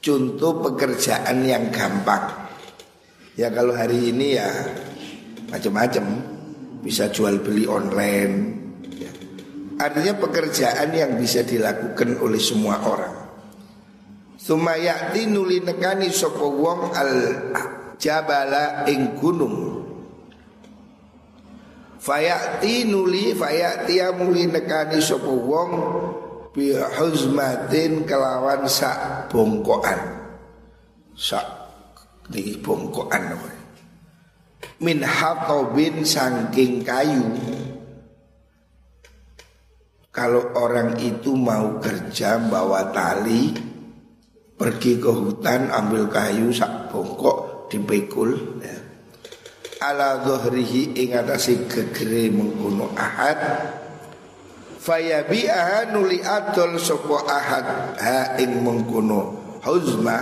Contoh 0.00 0.64
pekerjaan 0.64 1.44
yang 1.44 1.68
gampang. 1.68 2.48
Ya 3.36 3.52
kalau 3.52 3.76
hari 3.76 4.08
ini 4.16 4.40
ya 4.40 4.48
macam-macam. 5.52 6.34
Bisa 6.80 7.10
jual 7.10 7.42
beli 7.42 7.66
online. 7.66 8.34
Ya. 8.96 9.10
Artinya 9.82 10.16
pekerjaan 10.16 10.94
yang 10.94 11.18
bisa 11.18 11.42
dilakukan 11.42 12.22
oleh 12.22 12.38
semua 12.38 12.78
orang. 12.86 13.16
Sumayati 14.38 15.26
nuli 15.26 15.60
nekani 15.60 16.08
sopo 16.14 16.46
wong 16.46 16.94
al 16.94 17.12
jabala 17.98 18.84
ing 18.88 19.16
gunung. 19.18 19.82
Fayati 21.98 22.86
nuli 22.86 23.34
fayati 23.34 23.98
muli 24.14 24.46
nekani 24.46 25.02
sopo 25.02 25.34
wong 25.34 25.70
bihuzmatin 26.54 28.06
kelawan 28.06 28.64
sak 28.70 29.28
bongkoan 29.28 30.00
sak 31.18 31.44
di 32.30 32.56
bongkoan 32.62 33.36
min 34.80 35.00
hatobin 35.02 36.04
sangking 36.04 36.84
kayu. 36.84 37.26
Kalau 40.12 40.56
orang 40.56 40.96
itu 40.96 41.36
mau 41.36 41.76
kerja 41.76 42.40
bawa 42.40 42.88
tali 42.88 43.52
pergi 44.56 44.96
ke 44.96 45.10
hutan 45.12 45.68
ambil 45.68 46.08
kayu 46.08 46.48
sak 46.54 46.88
bongkok 46.88 47.55
dipikul 47.68 48.62
ya. 48.62 48.86
ala 49.82 50.24
dhuhrihi 50.24 50.96
ing 50.96 51.12
atase 51.12 51.68
gegere 51.68 52.32
mengkono 52.32 52.92
ahad. 52.96 53.40
Fayabi'aha 54.80 55.90
nuli 55.90 56.22
adol 56.22 56.78
sopo 56.78 57.18
ahad 57.26 57.98
ha 57.98 58.38
ing 58.38 58.62
mengkono 58.62 59.34
huzma. 59.66 60.18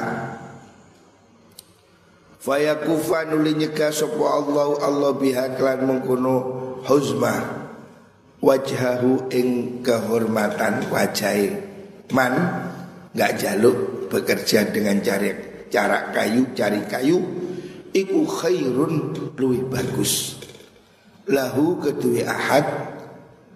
Fayakufa 2.41 3.29
nuli 3.29 3.57
nyegah 3.57 3.93
sopo 3.93 4.25
Allah 4.25 4.81
Allah 4.85 5.13
biha 5.17 5.55
klan 5.57 5.85
mengkono 5.85 6.37
huzma. 6.85 7.65
Wajhahu 8.45 9.33
ing 9.33 9.81
kehormatan 9.81 10.93
wajai 10.93 11.49
man 12.13 12.37
nggak 13.17 13.33
jaluk 13.41 14.09
bekerja 14.13 14.69
dengan 14.69 15.01
cari 15.01 15.33
cara 15.73 16.13
kayu 16.13 16.53
cari 16.53 16.85
kayu 16.85 17.44
iku 17.95 18.27
khairun 18.27 19.15
luwih 19.39 19.65
bagus. 19.71 20.43
Lahu 21.31 21.81
kedua 21.81 22.29
ahad. 22.29 22.67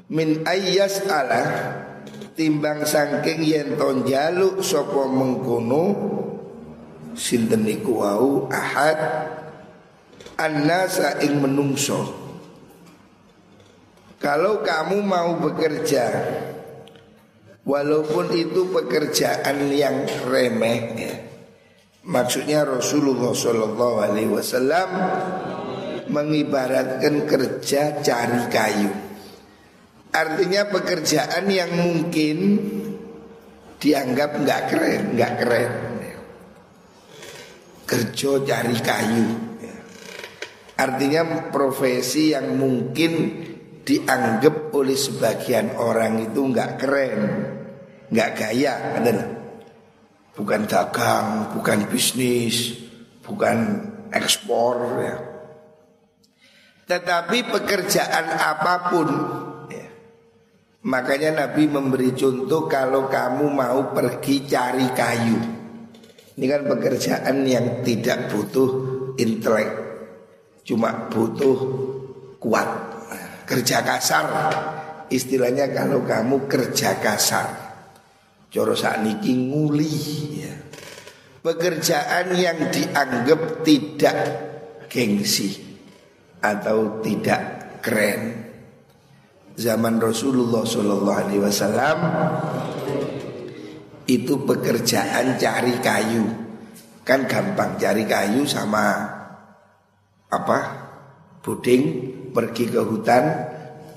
Min 0.08 0.48
ayyas 0.48 1.04
ala 1.04 1.44
timbang 2.32 2.88
sangking 2.88 3.44
yen 3.44 3.68
ton 3.76 4.08
jaluk 4.08 4.64
sapa 4.64 5.04
mengkono 5.04 5.84
sinten 7.12 7.68
niku 7.68 8.00
wau 8.00 8.48
ahad. 8.48 8.96
Annasa 10.38 11.18
ing 11.20 11.42
menungso. 11.42 12.14
Kalau 14.22 14.62
kamu 14.62 15.02
mau 15.02 15.38
bekerja 15.42 16.10
walaupun 17.66 18.32
itu 18.34 18.70
pekerjaan 18.70 19.70
yang 19.70 20.06
remeh 20.26 20.80
ya, 20.98 21.14
maksudnya 22.08 22.64
Rasulullah 22.64 23.36
Shallallahu 23.36 23.96
Alaihi 24.00 24.32
Wasallam 24.32 24.90
mengibaratkan 26.08 27.28
kerja 27.28 28.00
cari 28.00 28.42
kayu 28.48 29.08
Artinya 30.08 30.66
pekerjaan 30.72 31.46
yang 31.52 31.68
mungkin 31.78 32.36
dianggap 33.78 34.40
nggak 34.40 34.62
keren, 34.72 35.02
nggak 35.14 35.34
keren. 35.38 35.72
Kerja 37.86 38.30
cari 38.42 38.76
kayu. 38.80 39.28
Artinya 40.78 41.52
profesi 41.52 42.32
yang 42.32 42.56
mungkin 42.56 43.12
dianggap 43.86 44.72
oleh 44.74 44.96
sebagian 44.96 45.78
orang 45.78 46.26
itu 46.26 46.40
nggak 46.50 46.70
keren, 46.82 47.20
nggak 48.10 48.30
gaya, 48.36 48.98
adalah 48.98 49.37
bukan 50.38 50.70
dagang, 50.70 51.50
bukan 51.58 51.90
bisnis, 51.90 52.78
bukan 53.26 53.82
ekspor 54.14 55.02
ya. 55.02 55.16
Tetapi 56.86 57.52
pekerjaan 57.52 58.26
apa 58.38 58.74
pun 58.88 59.08
Makanya 60.88 61.44
Nabi 61.44 61.68
memberi 61.68 62.16
contoh 62.16 62.64
kalau 62.64 63.12
kamu 63.12 63.50
mau 63.52 63.92
pergi 63.92 64.46
cari 64.48 64.88
kayu. 64.96 65.38
Ini 66.38 66.46
kan 66.48 66.62
pekerjaan 66.64 67.44
yang 67.44 67.82
tidak 67.84 68.32
butuh 68.32 68.70
intelek. 69.20 69.68
Cuma 70.64 71.10
butuh 71.12 71.56
kuat. 72.40 72.68
Kerja 73.44 73.84
kasar. 73.84 74.26
Istilahnya 75.12 75.68
kalau 75.76 76.06
kamu 76.08 76.48
kerja 76.48 76.96
kasar. 77.02 77.67
Coro 78.48 78.72
niki 79.04 79.32
nguli 79.36 79.92
ya. 80.40 80.54
Pekerjaan 81.44 82.32
yang 82.32 82.72
dianggap 82.72 83.60
tidak 83.60 84.16
gengsi 84.88 85.52
atau 86.40 87.04
tidak 87.04 87.40
keren. 87.84 88.48
Zaman 89.58 90.00
Rasulullah 90.00 90.64
Shallallahu 90.64 91.18
Alaihi 91.18 91.42
Wasallam 91.44 91.98
itu 94.08 94.34
pekerjaan 94.48 95.36
cari 95.36 95.74
kayu. 95.84 96.24
Kan 97.04 97.28
gampang 97.28 97.76
cari 97.76 98.08
kayu 98.08 98.48
sama 98.48 98.96
apa? 100.32 100.58
Puding 101.44 101.82
pergi 102.32 102.68
ke 102.68 102.80
hutan 102.80 103.24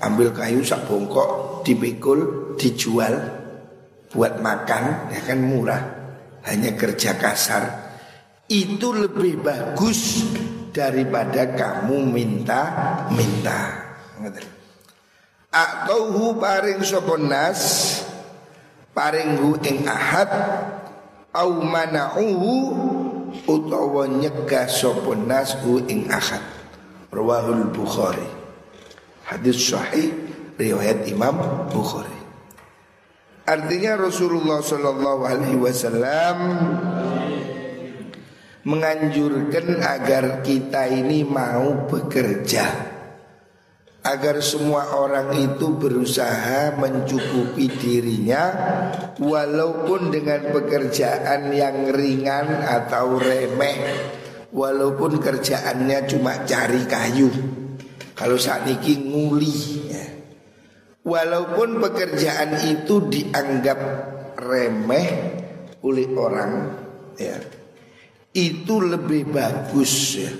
ambil 0.02 0.32
kayu 0.32 0.60
sak 0.64 0.88
bongkok 0.88 1.62
dipikul 1.62 2.52
dijual 2.56 3.41
buat 4.12 4.38
makan 4.38 5.12
ya 5.12 5.20
kan 5.24 5.40
murah. 5.40 5.82
Hanya 6.42 6.74
kerja 6.74 7.16
kasar. 7.16 7.64
Itu 8.50 8.92
lebih 8.92 9.40
bagus 9.40 10.26
daripada 10.74 11.48
kamu 11.54 11.96
minta 12.12 12.62
minta. 13.14 13.80
Atauhu 15.52 16.40
paring 16.40 16.80
sopon 16.80 17.28
nas 17.28 17.60
Paring 18.96 19.36
hu 19.36 19.58
ing 19.66 19.84
ahad 19.84 20.30
Au 21.34 21.60
mana'uhu 21.60 22.54
Utawa 23.44 24.08
nyegah 24.08 24.64
sopon 24.70 25.28
nas 25.28 25.58
hu 25.60 25.82
ing 25.90 26.08
ahad. 26.08 26.40
Rawahul 27.12 27.68
Bukhari. 27.68 28.24
Hadis 29.28 29.60
sahih 29.60 30.08
Riwayat 30.56 31.04
Imam 31.08 31.36
Bukhari 31.68 32.21
Artinya 33.52 34.00
Rasulullah 34.00 34.64
Sallallahu 34.64 35.22
Alaihi 35.28 35.60
Wasallam 35.60 36.36
menganjurkan 38.64 39.76
agar 39.76 40.40
kita 40.40 40.88
ini 40.88 41.20
mau 41.20 41.84
bekerja 41.84 42.64
agar 44.08 44.40
semua 44.40 44.96
orang 44.96 45.36
itu 45.36 45.68
berusaha 45.76 46.80
mencukupi 46.80 47.68
dirinya 47.76 48.44
walaupun 49.20 50.08
dengan 50.08 50.48
pekerjaan 50.48 51.52
yang 51.52 51.92
ringan 51.92 52.64
atau 52.64 53.20
remeh 53.20 53.78
walaupun 54.48 55.20
kerjaannya 55.20 56.08
cuma 56.08 56.40
cari 56.48 56.88
kayu 56.88 57.28
kalau 58.12 58.38
saat 58.38 58.70
ini 58.70 59.02
nguli. 59.02 59.81
Walaupun 61.02 61.82
pekerjaan 61.82 62.58
itu 62.66 63.10
dianggap 63.10 63.78
remeh 64.38 65.08
oleh 65.82 66.06
orang 66.14 66.52
ya 67.18 67.36
itu 68.32 68.80
lebih 68.80 69.28
bagus 69.28 70.16
ya. 70.16 70.32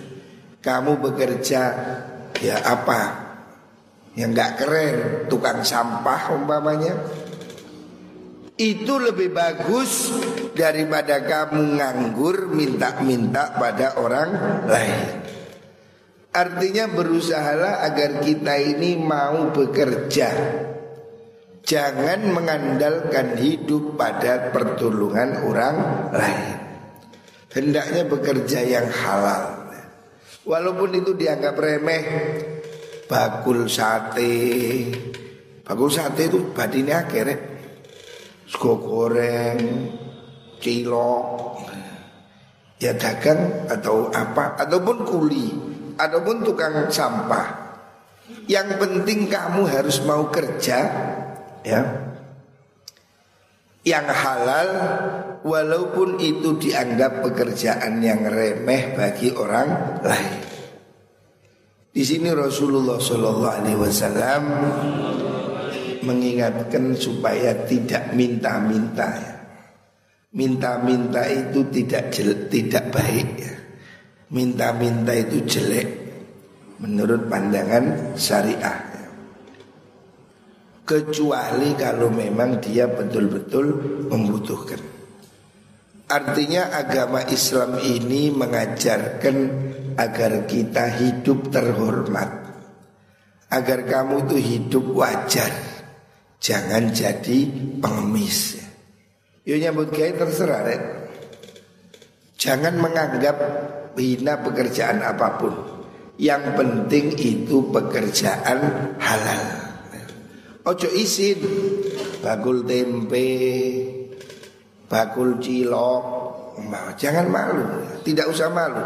Kamu 0.62 1.03
bekerja 1.03 1.62
ya 2.40 2.57
apa? 2.64 3.01
Yang 4.16 4.31
nggak 4.33 4.53
keren 4.57 4.96
tukang 5.29 5.61
sampah 5.61 6.33
umpamanya. 6.33 6.94
Itu 8.57 9.01
lebih 9.01 9.33
bagus 9.33 10.12
daripada 10.55 11.25
kamu 11.25 11.81
nganggur 11.81 12.53
minta-minta 12.53 13.57
pada 13.57 13.98
orang 13.98 14.29
lain. 14.68 15.21
Artinya 16.33 16.88
berusahalah 16.88 17.85
agar 17.85 18.25
kita 18.25 18.57
ini 18.57 18.97
mau 18.97 19.53
bekerja. 19.53 20.29
Jangan 21.62 22.33
mengandalkan 22.33 23.37
hidup 23.37 23.95
pada 24.01 24.51
pertolongan 24.51 25.45
orang 25.45 25.77
lain. 26.11 26.59
Hendaknya 27.53 28.03
bekerja 28.09 28.61
yang 28.64 28.88
halal. 28.88 29.61
Walaupun 30.42 30.90
itu 30.99 31.14
dianggap 31.14 31.55
remeh, 31.55 32.05
bakul 33.07 33.68
sate. 33.68 34.88
Bakul 35.62 35.92
sate 35.92 36.27
itu 36.27 36.51
badinnya 36.51 37.07
akhirnya 37.07 37.53
sego 38.53 38.77
goreng, 38.77 39.88
cilok, 40.61 41.25
ya 42.77 42.92
dagang 42.92 43.64
atau 43.64 44.12
apa, 44.12 44.61
ataupun 44.61 44.97
kuli, 45.09 45.49
ataupun 46.02 46.42
tukang 46.42 46.90
sampah. 46.90 47.62
Yang 48.50 48.80
penting 48.82 49.30
kamu 49.30 49.70
harus 49.70 50.02
mau 50.02 50.26
kerja, 50.26 50.78
ya, 51.62 51.80
yang 53.82 54.06
halal, 54.06 54.68
walaupun 55.42 56.18
itu 56.22 56.54
dianggap 56.58 57.22
pekerjaan 57.22 57.98
yang 58.02 58.26
remeh 58.26 58.94
bagi 58.94 59.34
orang 59.34 59.98
lain. 60.02 60.38
Di 61.92 62.02
sini 62.08 62.32
Rasulullah 62.32 62.96
Shallallahu 62.96 63.52
Alaihi 63.52 63.78
Wasallam 63.78 64.42
mengingatkan 66.08 66.96
supaya 66.96 67.52
tidak 67.68 68.16
minta-minta 68.16 69.08
ya. 69.12 69.34
Minta-minta 70.32 71.28
itu 71.28 71.68
tidak 71.68 72.08
tidak 72.48 72.88
baik 72.88 73.28
ya. 73.36 73.54
Minta-minta 74.33 75.12
itu 75.12 75.45
jelek 75.45 75.88
menurut 76.81 77.29
pandangan 77.29 78.16
syariah. 78.16 78.79
Ya. 78.81 79.09
Kecuali 80.88 81.77
kalau 81.77 82.09
memang 82.09 82.59
dia 82.59 82.88
betul-betul 82.88 83.77
membutuhkan. 84.09 84.81
Artinya 86.12 86.73
agama 86.77 87.25
Islam 87.29 87.81
ini 87.81 88.29
mengajarkan 88.29 89.37
agar 89.97 90.45
kita 90.45 90.85
hidup 91.01 91.49
terhormat 91.49 92.29
Agar 93.53 93.85
kamu 93.85 94.29
itu 94.29 94.37
hidup 94.37 94.85
wajar 94.92 95.49
Jangan 96.37 96.92
jadi 96.92 97.49
pengemis 97.81 98.61
Yo 99.49 99.57
nyambut 99.57 99.88
gaya 99.88 100.12
terserah 100.16 100.68
Jangan 102.37 102.75
menganggap 102.77 103.37
hina 103.96 104.40
pekerjaan 104.40 105.00
apa 105.05 105.28
pun. 105.40 105.55
Yang 106.20 106.44
penting 106.55 107.07
itu 107.18 107.72
pekerjaan 107.72 108.59
halal. 109.00 109.44
Ojo 110.62 110.88
isin. 110.94 111.42
Bakul 112.22 112.62
tempe 112.62 113.28
Bakul 114.87 115.40
cilok. 115.42 116.05
Jangan 117.00 117.26
malu. 117.26 117.64
Tidak 118.05 118.26
usah 118.28 118.52
malu. 118.52 118.83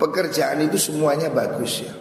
Pekerjaan 0.00 0.64
itu 0.64 0.80
semuanya 0.80 1.28
bagus 1.28 1.84
ya. 1.84 1.92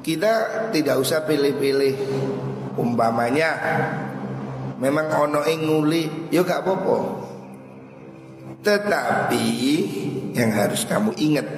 Kita 0.00 0.32
tidak 0.70 1.02
usah 1.02 1.26
pilih-pilih. 1.26 1.94
Umpamanya 2.78 3.50
memang 4.78 5.08
ono 5.08 5.42
nguli 5.42 6.30
ya 6.30 6.46
gak 6.46 6.62
apa-apa. 6.62 6.98
Tetapi 8.62 9.46
yang 10.36 10.52
harus 10.52 10.84
kamu 10.84 11.16
ingat 11.16 11.48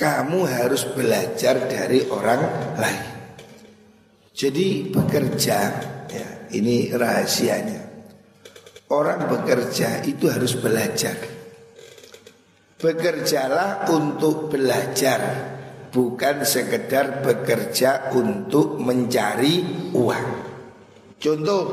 kamu 0.00 0.48
harus 0.48 0.88
belajar 0.96 1.68
dari 1.68 2.08
orang 2.08 2.40
lain. 2.80 3.04
Jadi 4.32 4.88
bekerja 4.88 5.58
ya, 6.08 6.28
ini 6.56 6.88
rahasianya. 6.88 7.80
Orang 8.88 9.28
bekerja 9.28 10.00
itu 10.08 10.32
harus 10.32 10.56
belajar. 10.56 11.14
Bekerjalah 12.80 13.92
untuk 13.92 14.48
belajar 14.48 15.20
Bukan 15.92 16.48
sekedar 16.48 17.20
bekerja 17.20 18.08
untuk 18.16 18.80
mencari 18.80 19.60
uang 19.92 20.28
Contoh 21.20 21.64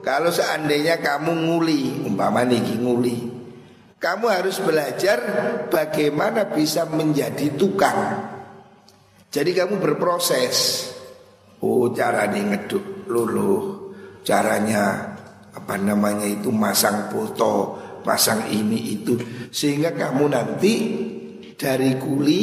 Kalau 0.00 0.32
seandainya 0.32 0.96
kamu 0.96 1.44
nguli 1.44 2.08
Umpama 2.08 2.48
nih 2.48 2.80
nguli 2.80 3.29
Kamu 4.00 4.32
harus 4.32 4.56
belajar 4.64 5.18
bagaimana 5.68 6.48
bisa 6.48 6.88
menjadi 6.88 7.52
tukang. 7.52 8.00
Jadi 9.28 9.52
kamu 9.52 9.76
berproses. 9.76 10.88
Oh 11.60 11.92
cara 11.92 12.24
ngeduk 12.32 13.04
luluh. 13.12 13.92
Caranya 14.24 15.12
apa 15.52 15.76
namanya 15.76 16.24
itu 16.24 16.48
masang 16.48 17.12
foto 17.12 17.76
pasang 18.00 18.48
ini 18.48 18.96
itu. 18.96 19.20
Sehingga 19.52 19.92
kamu 19.92 20.24
nanti 20.32 20.74
dari 21.60 22.00
kuli 22.00 22.40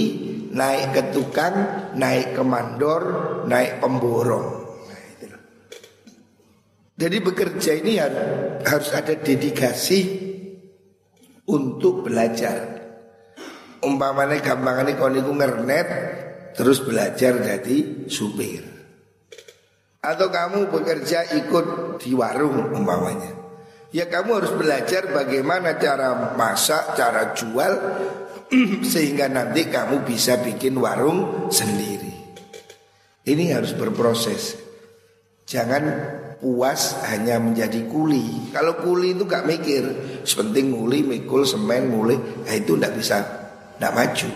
naik 0.54 0.94
ke 0.94 1.04
tukang, 1.10 1.56
naik 1.98 2.38
ke 2.38 2.44
mandor, 2.46 3.04
naik 3.50 3.82
pemborong. 3.82 4.48
Nah, 5.26 5.42
Jadi 6.98 7.18
bekerja 7.18 7.72
ini 7.82 7.98
harus 8.62 8.90
ada 8.94 9.18
dedikasi 9.18 10.27
untuk 11.48 12.04
belajar. 12.06 12.84
Umpamanya 13.82 14.44
gampangnya 14.44 15.00
kalau 15.00 15.12
niku 15.16 15.32
ngernet 15.32 15.88
terus 16.54 16.84
belajar 16.84 17.40
jadi 17.40 18.08
supir. 18.12 18.64
Atau 20.04 20.28
kamu 20.30 20.70
bekerja 20.72 21.36
ikut 21.36 22.00
di 22.04 22.12
warung 22.14 22.76
umpamanya. 22.76 23.38
Ya 23.96 24.12
kamu 24.12 24.44
harus 24.44 24.54
belajar 24.60 25.16
bagaimana 25.16 25.80
cara 25.80 26.36
masak, 26.36 27.00
cara 27.00 27.32
jual 27.32 27.74
Sehingga 28.92 29.32
nanti 29.32 29.72
kamu 29.72 30.04
bisa 30.04 30.44
bikin 30.44 30.76
warung 30.76 31.48
sendiri 31.48 32.12
Ini 33.24 33.56
harus 33.56 33.72
berproses 33.72 34.60
Jangan 35.48 35.84
puas 36.38 37.02
hanya 37.10 37.42
menjadi 37.42 37.86
kuli. 37.90 38.54
Kalau 38.54 38.78
kuli 38.78 39.18
itu 39.18 39.26
gak 39.26 39.50
mikir 39.50 39.84
Sepenting 40.22 40.74
kuli, 40.74 41.02
mikul, 41.02 41.44
semen, 41.44 41.90
muli 41.90 42.18
Nah 42.18 42.54
itu 42.54 42.78
gak 42.78 42.94
bisa, 42.94 43.18
gak 43.82 43.94
maju. 43.94 44.30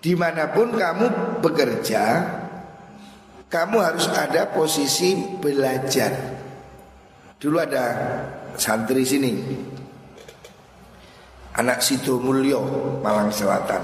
Di 0.00 0.12
mana 0.16 0.52
pun 0.52 0.72
kamu 0.72 1.06
bekerja 1.40 2.04
Kamu 3.50 3.76
harus 3.82 4.06
ada 4.14 4.46
posisi 4.54 5.16
belajar. 5.42 6.12
Dulu 7.34 7.56
ada 7.58 7.84
santri 8.54 9.02
sini 9.02 9.32
Anak 11.58 11.82
Sido 11.82 12.22
Mulyo 12.22 12.62
Malang 13.02 13.34
Selatan. 13.34 13.82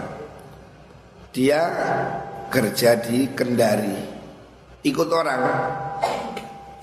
Dia 1.35 1.61
kerja 2.47 2.95
di 3.03 3.27
Kendari. 3.35 4.15
Ikut 4.87 5.11
orang 5.11 5.43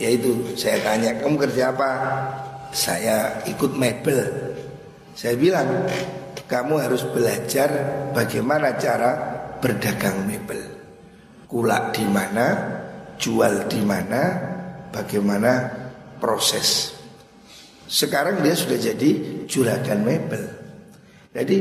Yaitu 0.01 0.57
saya 0.57 0.81
tanya 0.81 1.17
Kamu 1.21 1.35
kerja 1.37 1.73
apa? 1.73 1.89
Saya 2.73 3.43
ikut 3.45 3.77
mebel 3.77 4.21
Saya 5.13 5.37
bilang 5.37 5.89
Kamu 6.49 6.81
harus 6.81 7.05
belajar 7.09 7.69
Bagaimana 8.13 8.77
cara 8.77 9.11
berdagang 9.61 10.25
mebel 10.25 10.61
Kulak 11.45 11.93
di 11.93 12.05
mana 12.09 12.45
Jual 13.17 13.69
di 13.69 13.81
mana 13.85 14.53
Bagaimana 14.93 15.83
proses. 16.23 16.95
Sekarang 17.83 18.39
dia 18.39 18.55
sudah 18.55 18.79
jadi 18.79 19.43
juragan 19.43 20.07
mebel. 20.07 20.47
Jadi 21.35 21.57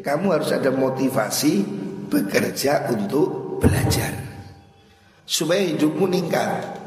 kamu 0.00 0.26
harus 0.40 0.54
ada 0.56 0.72
motivasi 0.72 1.66
bekerja 2.08 2.88
untuk 2.88 3.60
belajar. 3.60 4.24
supaya 5.26 5.66
hidupmu 5.66 6.06
meningkat. 6.06 6.85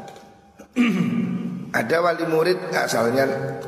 Ada 1.80 1.96
wali 2.02 2.24
murid 2.26 2.74
asalnya 2.74 3.24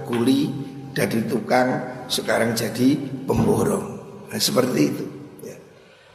kuli 0.07 0.51
dari 0.91 1.23
tukang 1.27 2.03
sekarang 2.11 2.53
jadi 2.53 2.99
pemborong. 3.25 3.87
Nah, 4.29 4.41
seperti 4.41 4.81
itu. 4.83 5.05
Ya. 5.47 5.57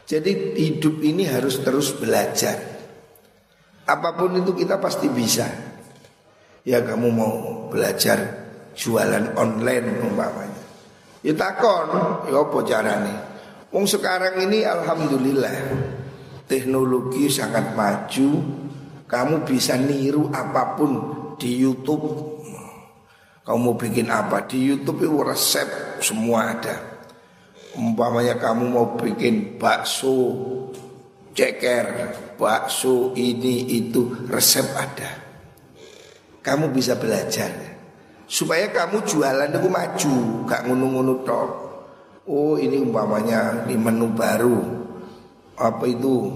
Jadi 0.06 0.58
hidup 0.58 1.00
ini 1.02 1.26
harus 1.26 1.63
terus 1.63 1.95
belajar. 1.95 2.60
Apa 3.88 4.19
pun 4.19 4.36
itu 4.36 4.52
kita 4.52 4.78
pasti 4.84 5.08
bisa. 5.08 5.47
Ya 6.67 6.84
kamu 6.84 7.08
mau 7.08 7.36
belajar 7.71 8.19
jualan 8.76 9.34
online 9.39 10.04
umpamanya. 10.04 10.63
Ya 11.23 11.34
takon, 11.34 11.88
ya 12.28 12.43
apa 12.43 12.60
carane? 12.67 13.15
Wong 13.71 13.88
sekarang 13.88 14.43
ini 14.43 14.63
alhamdulillah 14.63 15.56
teknologi 16.47 17.32
sangat 17.32 17.73
maju. 17.73 18.30
Kamu 19.08 19.48
bisa 19.48 19.80
niru 19.80 20.28
apa 20.36 20.76
pun 20.76 20.91
di 21.39 21.56
YouTube. 21.63 22.36
Kamu 23.48 23.60
mau 23.63 23.76
bikin 23.80 24.12
apa 24.12 24.43
di 24.43 24.67
YouTube 24.67 25.08
itu 25.08 25.24
resep 25.24 26.00
semua 26.04 26.52
ada. 26.52 26.76
Umpamanya 27.80 28.36
kamu 28.36 28.63
mau 28.67 29.00
bikin 29.00 29.56
bakso 29.56 30.36
ceker, 31.32 32.12
bakso 32.36 33.15
ini 33.15 33.80
itu 33.80 34.28
resep 34.28 34.67
ada. 34.76 35.24
Kamu 36.43 36.76
bisa 36.76 37.00
belajar 37.00 37.80
supaya 38.28 38.67
kamu 38.76 39.08
jualan 39.08 39.56
itu 39.56 39.70
maju, 39.72 40.15
gak 40.52 40.67
ngunu-ngunu. 40.67 41.15
Oh 42.28 42.60
ini 42.60 42.84
umpamanya 42.84 43.63
di 43.63 43.80
menu 43.80 44.12
baru 44.12 44.60
apa 45.56 45.88
itu 45.88 46.28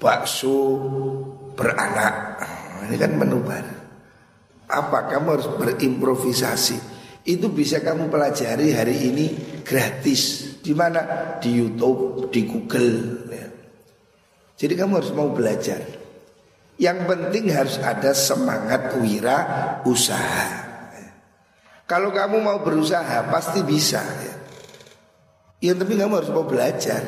bakso 0.00 0.80
beranak. 1.54 2.38
Ini 2.84 2.96
kan 3.00 3.12
menu 3.16 3.40
baru. 3.40 3.74
Apa 4.68 5.08
kamu 5.08 5.26
harus 5.38 5.48
berimprovisasi? 5.56 6.78
Itu 7.24 7.48
bisa 7.48 7.80
kamu 7.80 8.12
pelajari 8.12 8.76
hari 8.76 8.96
ini 9.08 9.26
gratis. 9.64 10.52
Di 10.60 10.76
mana? 10.76 11.36
Di 11.40 11.48
YouTube, 11.56 12.28
di 12.28 12.44
Google. 12.44 12.92
Ya. 13.32 13.48
Jadi 14.60 14.74
kamu 14.76 15.00
harus 15.00 15.12
mau 15.16 15.32
belajar. 15.32 15.80
Yang 16.76 16.98
penting 17.06 17.44
harus 17.54 17.76
ada 17.80 18.12
semangat 18.12 18.98
wira 19.00 19.38
usaha. 19.86 20.64
Kalau 21.84 22.10
kamu 22.12 22.40
mau 22.40 22.58
berusaha 22.60 23.28
pasti 23.28 23.64
bisa. 23.64 24.00
Ya. 24.00 24.34
Yang 25.72 25.84
penting 25.84 25.98
kamu 26.04 26.12
harus 26.20 26.32
mau 26.32 26.44
belajar. 26.44 27.02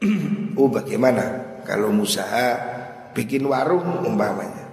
oh 0.58 0.70
bagaimana 0.70 1.22
kalau 1.68 1.92
usaha 2.00 2.79
bikin 3.14 3.46
warung 3.46 4.04
umpamanya. 4.06 4.68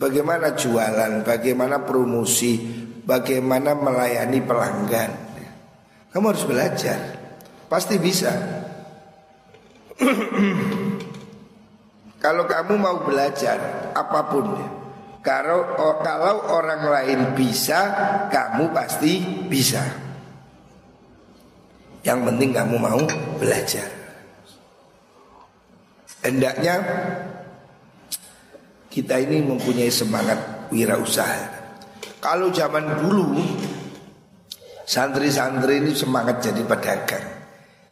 Bagaimana 0.00 0.56
jualan, 0.56 1.20
bagaimana 1.28 1.84
promosi, 1.84 2.56
bagaimana 3.04 3.76
melayani 3.76 4.40
pelanggan. 4.40 5.10
Kamu 6.10 6.24
harus 6.32 6.48
belajar. 6.48 6.98
Pasti 7.68 8.00
bisa. 8.00 8.32
kalau 12.24 12.48
kamu 12.48 12.74
mau 12.80 13.04
belajar 13.04 13.92
apa 13.92 14.20
pun. 14.32 14.46
Kalau 15.20 15.76
kalau 16.00 16.48
orang 16.48 16.88
lain 16.88 17.20
bisa, 17.36 17.80
kamu 18.32 18.72
pasti 18.72 19.20
bisa. 19.52 19.84
Yang 22.00 22.20
penting 22.32 22.50
kamu 22.56 22.74
mau 22.80 23.04
belajar. 23.36 23.99
Hendaknya 26.20 26.74
kita 28.92 29.16
ini 29.22 29.40
mempunyai 29.40 29.88
semangat 29.88 30.68
wirausaha. 30.68 31.60
Kalau 32.20 32.52
zaman 32.52 33.00
dulu 33.00 33.40
santri-santri 34.84 35.80
ini 35.80 35.96
semangat 35.96 36.44
jadi 36.44 36.60
pedagang. 36.66 37.26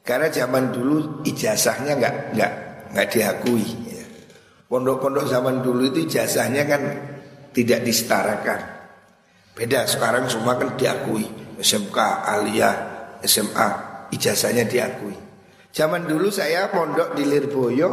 Karena 0.05 0.29
zaman 0.29 0.73
dulu 0.73 1.25
ijazahnya 1.25 1.97
nggak 1.97 2.15
nggak 2.37 2.53
nggak 2.93 3.09
diakui. 3.09 3.67
Pondok-pondok 4.69 5.25
zaman 5.25 5.65
dulu 5.65 5.89
itu 5.89 6.05
ijazahnya 6.05 6.69
kan 6.69 6.83
tidak 7.57 7.81
disetarakan. 7.89 8.61
Beda 9.57 9.89
sekarang 9.89 10.29
semua 10.29 10.61
kan 10.61 10.77
diakui. 10.77 11.25
SMK, 11.59 11.97
Aliyah, 12.29 12.75
SMA, 13.25 13.69
ijazahnya 14.15 14.69
diakui. 14.69 15.28
Zaman 15.79 16.11
dulu 16.11 16.27
saya 16.27 16.67
pondok 16.75 17.15
di 17.15 17.23
Lirboyo, 17.23 17.91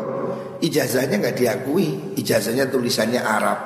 ijazahnya 0.57 1.21
nggak 1.21 1.37
diakui, 1.37 2.17
ijazahnya 2.17 2.65
tulisannya 2.65 3.21
Arab. 3.21 3.59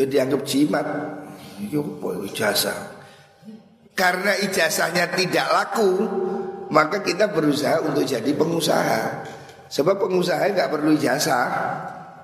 Ya 0.00 0.08
dianggap 0.08 0.48
jimat. 0.48 0.88
Yo 1.68 1.84
ijazah. 2.24 2.96
Karena 3.92 4.32
ijazahnya 4.32 5.12
tidak 5.12 5.44
laku, 5.52 5.92
maka 6.72 7.04
kita 7.04 7.28
berusaha 7.28 7.84
untuk 7.84 8.08
jadi 8.08 8.32
pengusaha. 8.32 9.28
Sebab 9.68 10.00
pengusaha 10.00 10.48
nggak 10.48 10.72
perlu 10.72 10.96
ijazah. 10.96 11.46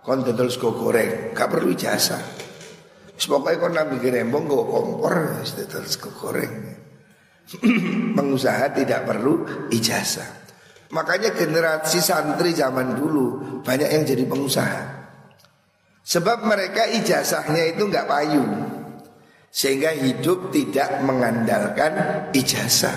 Kon 0.00 0.24
dodol 0.24 0.48
sego 0.48 0.72
goreng, 0.72 1.36
nggak 1.36 1.48
perlu 1.52 1.68
ijazah. 1.76 2.22
Pokoknya 3.12 3.60
kon 3.60 3.76
nabi 3.76 4.00
gerembong 4.00 4.48
gue 4.48 4.64
kompor, 4.72 5.44
dodol 5.44 5.84
sego 5.84 6.16
goreng. 6.16 6.54
Pengusaha 8.16 8.72
tidak 8.72 9.04
perlu 9.04 9.44
ijazah. 9.68 10.45
Makanya 10.94 11.34
generasi 11.34 11.98
santri 11.98 12.54
zaman 12.54 12.94
dulu 12.94 13.60
banyak 13.66 13.90
yang 13.90 14.04
jadi 14.06 14.24
pengusaha. 14.26 14.82
Sebab 16.06 16.46
mereka 16.46 16.86
ijazahnya 16.86 17.74
itu 17.74 17.90
nggak 17.90 18.06
payu. 18.06 18.46
Sehingga 19.50 19.90
hidup 19.90 20.54
tidak 20.54 21.02
mengandalkan 21.02 21.92
ijazah. 22.30 22.94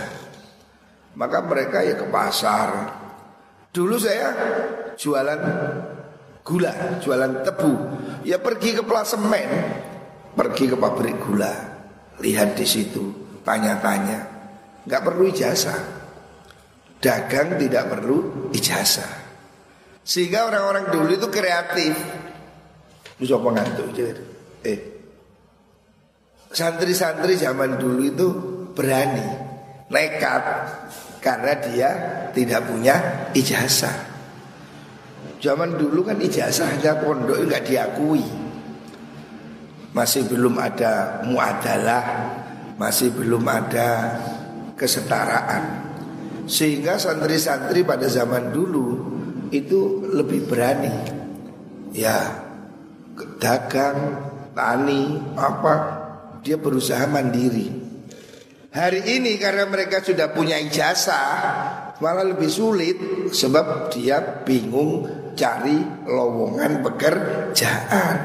Maka 1.18 1.42
mereka 1.42 1.82
ya 1.82 1.98
ke 1.98 2.06
pasar. 2.14 2.70
Dulu 3.74 3.98
saya 3.98 4.30
jualan 4.94 5.42
gula, 6.46 7.02
jualan 7.02 7.42
tebu. 7.42 7.74
Ya 8.22 8.38
pergi 8.38 8.78
ke 8.78 8.84
pelasemen, 8.86 9.50
pergi 10.38 10.70
ke 10.70 10.78
pabrik 10.78 11.18
gula. 11.18 11.54
Lihat 12.22 12.54
di 12.54 12.68
situ, 12.68 13.10
tanya-tanya 13.42 14.20
nggak 14.86 15.02
perlu 15.02 15.30
ijazah. 15.34 15.99
Dagang 17.00 17.56
tidak 17.56 17.88
perlu 17.88 18.52
ijazah. 18.52 19.08
Sehingga 20.04 20.52
orang-orang 20.52 20.92
dulu 20.92 21.12
itu 21.16 21.28
kreatif. 21.32 21.96
Bisa 23.16 23.40
pengantuk 23.40 23.96
Eh, 24.60 24.80
santri-santri 26.52 27.40
zaman 27.40 27.80
dulu 27.80 28.02
itu 28.04 28.28
berani, 28.76 29.28
nekat 29.88 30.44
karena 31.24 31.54
dia 31.64 31.90
tidak 32.36 32.68
punya 32.68 32.96
ijazah. 33.32 33.96
Zaman 35.40 35.80
dulu 35.80 36.04
kan 36.04 36.20
ijazahnya 36.20 37.00
pondok 37.00 37.40
nggak 37.48 37.64
diakui. 37.64 38.24
Masih 39.96 40.28
belum 40.28 40.60
ada 40.60 41.24
muadalah, 41.24 42.04
masih 42.76 43.16
belum 43.16 43.48
ada 43.48 44.20
kesetaraan. 44.76 45.89
Sehingga 46.50 46.98
santri-santri 46.98 47.86
pada 47.86 48.10
zaman 48.10 48.50
dulu 48.50 48.88
itu 49.54 50.10
lebih 50.10 50.50
berani. 50.50 50.94
Ya, 51.94 52.42
dagang, 53.38 54.18
tani, 54.58 55.22
apa 55.38 55.74
dia 56.42 56.58
berusaha 56.58 57.06
mandiri. 57.06 57.70
Hari 58.70 59.02
ini 59.18 59.38
karena 59.42 59.66
mereka 59.66 60.02
sudah 60.02 60.30
punya 60.30 60.58
ijazah 60.62 61.98
malah 62.02 62.22
lebih 62.22 62.50
sulit 62.50 62.98
sebab 63.34 63.90
dia 63.90 64.46
bingung 64.46 65.06
cari 65.34 66.06
lowongan 66.06 66.86
pekerjaan. 66.86 68.18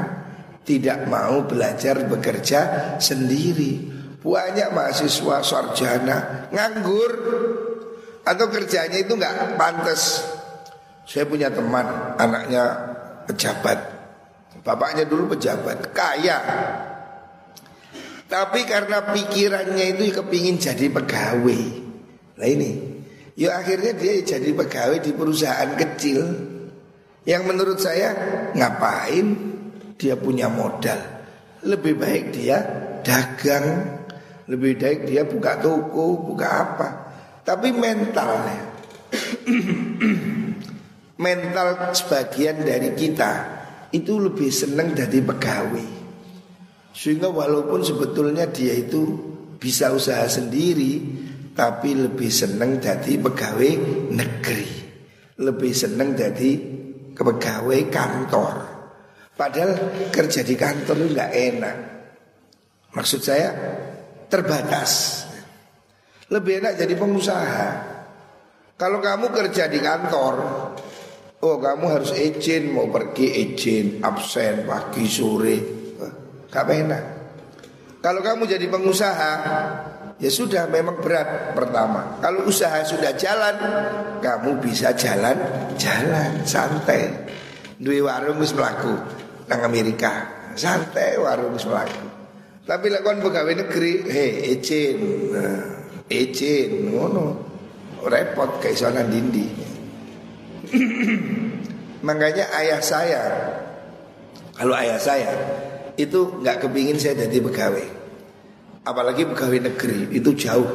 Tidak 0.64 1.12
mau 1.12 1.44
belajar 1.44 2.08
bekerja 2.08 2.60
sendiri. 2.96 3.92
Banyak 4.24 4.72
mahasiswa 4.72 5.44
sarjana 5.44 6.48
nganggur 6.48 7.12
atau 8.24 8.46
kerjanya 8.48 8.98
itu 8.98 9.12
nggak 9.14 9.60
pantas. 9.60 10.24
Saya 11.04 11.28
punya 11.28 11.52
teman 11.52 11.84
anaknya 12.16 12.64
pejabat, 13.28 13.78
bapaknya 14.64 15.04
dulu 15.04 15.36
pejabat, 15.36 15.92
kaya. 15.92 16.40
Tapi 18.24 18.64
karena 18.64 19.12
pikirannya 19.12 19.84
itu 19.94 20.16
kepingin 20.16 20.56
jadi 20.56 20.88
pegawai. 20.88 21.62
Nah 22.40 22.48
ini, 22.48 22.70
ya 23.36 23.60
akhirnya 23.60 23.92
dia 23.94 24.24
jadi 24.24 24.50
pegawai 24.56 24.98
di 25.04 25.12
perusahaan 25.12 25.70
kecil. 25.76 26.24
Yang 27.24 27.42
menurut 27.44 27.78
saya 27.80 28.12
ngapain 28.56 29.26
dia 30.00 30.16
punya 30.16 30.48
modal. 30.48 31.00
Lebih 31.64 31.96
baik 31.96 32.24
dia 32.36 32.60
dagang 33.04 33.94
lebih 34.44 34.76
baik 34.76 35.00
dia 35.08 35.24
buka 35.24 35.56
toko, 35.60 36.20
buka 36.20 36.48
apa. 36.48 36.88
Tapi 37.44 37.68
mentalnya 37.76 38.60
mental 41.24 41.68
sebagian 41.94 42.64
dari 42.64 42.90
kita 42.96 43.32
itu 43.94 44.18
lebih 44.18 44.50
senang 44.50 44.96
jadi 44.96 45.22
pegawai. 45.22 45.88
Sehingga 46.94 47.30
walaupun 47.30 47.82
sebetulnya 47.82 48.50
dia 48.50 48.74
itu 48.74 49.02
bisa 49.58 49.94
usaha 49.94 50.26
sendiri, 50.26 51.00
tapi 51.54 51.94
lebih 51.94 52.30
senang 52.30 52.82
jadi 52.82 53.18
pegawai 53.18 53.72
negeri, 54.10 54.66
lebih 55.38 55.72
senang 55.74 56.18
jadi 56.18 56.50
pegawai 57.14 57.80
kantor. 57.90 58.54
Padahal 59.34 59.70
kerja 60.14 60.46
di 60.46 60.54
kantor 60.54 60.94
itu 60.98 61.06
nggak 61.14 61.32
enak. 61.34 61.76
Maksud 62.94 63.20
saya 63.22 63.50
terbatas. 64.30 65.22
Lebih 66.32 66.64
enak 66.64 66.80
jadi 66.80 66.94
pengusaha. 66.96 67.68
Kalau 68.74 68.98
kamu 68.98 69.30
kerja 69.30 69.68
di 69.68 69.78
kantor, 69.78 70.34
oh 71.44 71.56
kamu 71.60 71.84
harus 71.92 72.10
izin 72.16 72.72
mau 72.72 72.88
pergi 72.88 73.54
izin, 73.54 74.00
absen 74.00 74.64
pagi 74.64 75.04
sore, 75.06 75.56
gak 76.48 76.66
enak. 76.72 77.04
Kalau 78.00 78.20
kamu 78.20 78.50
jadi 78.50 78.66
pengusaha, 78.68 79.32
ya 80.18 80.30
sudah 80.32 80.66
memang 80.68 80.98
berat 80.98 81.54
pertama. 81.54 82.18
Kalau 82.18 82.48
usaha 82.48 82.82
sudah 82.82 83.14
jalan, 83.14 83.56
kamu 84.18 84.58
bisa 84.58 84.96
jalan, 84.96 85.36
jalan 85.76 86.42
santai. 86.42 87.08
Dua 87.78 88.10
warung 88.10 88.40
wis 88.40 88.56
melaku 88.56 88.96
nang 89.46 89.60
Amerika, 89.60 90.24
santai 90.56 91.20
warung 91.20 91.54
wis 91.54 91.68
melaku. 91.68 92.10
Tapi 92.64 92.86
lakukan 92.88 93.20
pegawai 93.20 93.54
negeri, 93.60 93.92
hei 94.08 94.56
izin, 94.56 94.98
nah, 95.30 95.83
izin, 96.08 96.92
ngono 96.92 97.40
repot 98.04 98.60
sana 98.76 99.04
dindi. 99.04 99.46
Makanya 102.06 102.52
ayah 102.60 102.80
saya, 102.84 103.22
kalau 104.52 104.76
ayah 104.76 105.00
saya 105.00 105.32
itu 105.96 106.42
nggak 106.42 106.68
kepingin 106.68 107.00
saya 107.00 107.24
jadi 107.24 107.40
pegawai, 107.40 107.86
apalagi 108.84 109.24
pegawai 109.24 109.72
negeri 109.72 110.12
itu 110.12 110.30
jauh. 110.36 110.68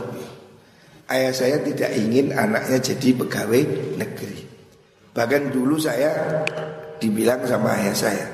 Ayah 1.10 1.34
saya 1.34 1.58
tidak 1.65 1.89
ingin 1.98 2.34
anaknya 2.34 2.78
jadi 2.78 3.18
pegawai 3.18 3.62
negeri. 3.98 4.46
Bahkan 5.10 5.50
dulu 5.50 5.82
saya 5.82 6.46
dibilang 7.02 7.42
sama 7.50 7.74
ayah 7.82 7.98
saya, 7.98 8.26